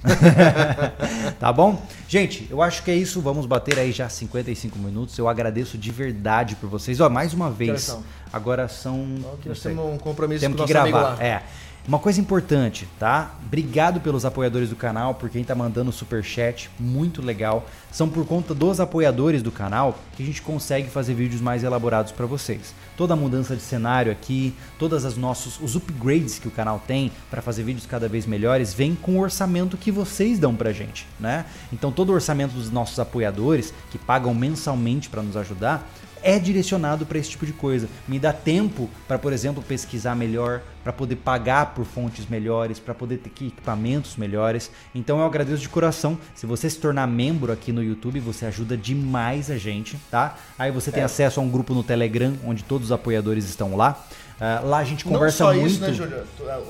[1.40, 1.84] tá bom?
[2.08, 3.20] Gente, eu acho que é isso.
[3.22, 5.18] Vamos bater aí já 55 minutos.
[5.18, 7.00] Eu agradeço de verdade por vocês.
[7.00, 7.98] Ó, mais uma vez.
[8.32, 9.16] Agora são.
[9.34, 11.22] Aqui nós temos um compromisso temos com que gravar.
[11.22, 11.44] É.
[11.88, 13.36] Uma coisa importante, tá?
[13.46, 17.64] Obrigado pelos apoiadores do canal, por quem tá mandando super chat, muito legal.
[17.92, 22.12] São por conta dos apoiadores do canal que a gente consegue fazer vídeos mais elaborados
[22.12, 22.74] para vocês.
[22.98, 27.12] Toda a mudança de cenário aqui, todas as nossos os upgrades que o canal tem
[27.30, 31.06] para fazer vídeos cada vez melhores, vem com o orçamento que vocês dão pra gente,
[31.20, 31.46] né?
[31.72, 35.88] Então todo o orçamento dos nossos apoiadores que pagam mensalmente para nos ajudar
[36.26, 37.88] é direcionado para esse tipo de coisa.
[38.08, 42.96] Me dá tempo para, por exemplo, pesquisar melhor, para poder pagar por fontes melhores, para
[42.96, 44.72] poder ter equipamentos melhores.
[44.94, 46.18] Então eu agradeço de coração.
[46.34, 50.36] Se você se tornar membro aqui no YouTube, você ajuda demais a gente, tá?
[50.58, 51.06] Aí você tem é.
[51.06, 54.04] acesso a um grupo no Telegram, onde todos os apoiadores estão lá.
[54.36, 55.72] Uh, lá a gente conversa Não só muito.
[55.72, 56.24] Isso, né, Júlio?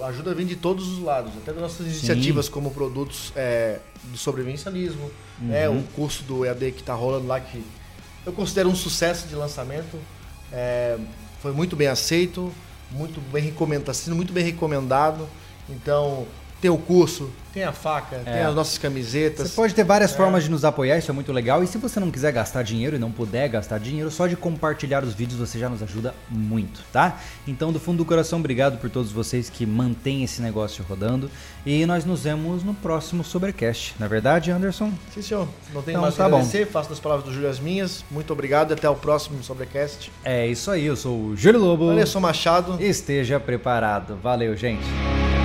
[0.03, 2.51] A ajuda vem de todos os lados, até das nossas iniciativas Sim.
[2.51, 5.09] como produtos é, do sobrevivencialismo,
[5.41, 5.53] uhum.
[5.53, 7.63] é, o curso do EAD que está rolando lá que
[8.25, 9.99] eu considero um sucesso de lançamento.
[10.51, 10.97] É,
[11.41, 12.51] foi muito bem aceito,
[12.91, 15.27] muito bem recomendado, muito bem recomendado.
[15.69, 16.25] Então,
[16.65, 18.33] tem o curso, tem a faca, é.
[18.33, 19.49] tem as nossas camisetas.
[19.49, 20.17] Você pode ter várias é.
[20.17, 21.63] formas de nos apoiar, isso é muito legal.
[21.63, 25.03] E se você não quiser gastar dinheiro e não puder gastar dinheiro, só de compartilhar
[25.03, 27.19] os vídeos você já nos ajuda muito, tá?
[27.47, 31.29] Então, do fundo do coração, obrigado por todos vocês que mantêm esse negócio rodando.
[31.63, 33.93] E nós nos vemos no próximo Sobrecast.
[33.99, 34.91] Na é verdade, Anderson?
[35.13, 35.47] Sim, senhor.
[35.71, 36.65] Não tem então, mais tá agradecer.
[36.65, 36.71] Bom.
[36.71, 38.03] Faço das palavras do Júlio as minhas.
[38.09, 40.11] Muito obrigado e até o próximo Sobrecast.
[40.23, 40.87] É isso aí.
[40.87, 41.91] Eu sou o Júlio Lobo.
[41.91, 42.81] Alisson Machado.
[42.81, 44.17] Esteja preparado.
[44.17, 45.44] Valeu, gente.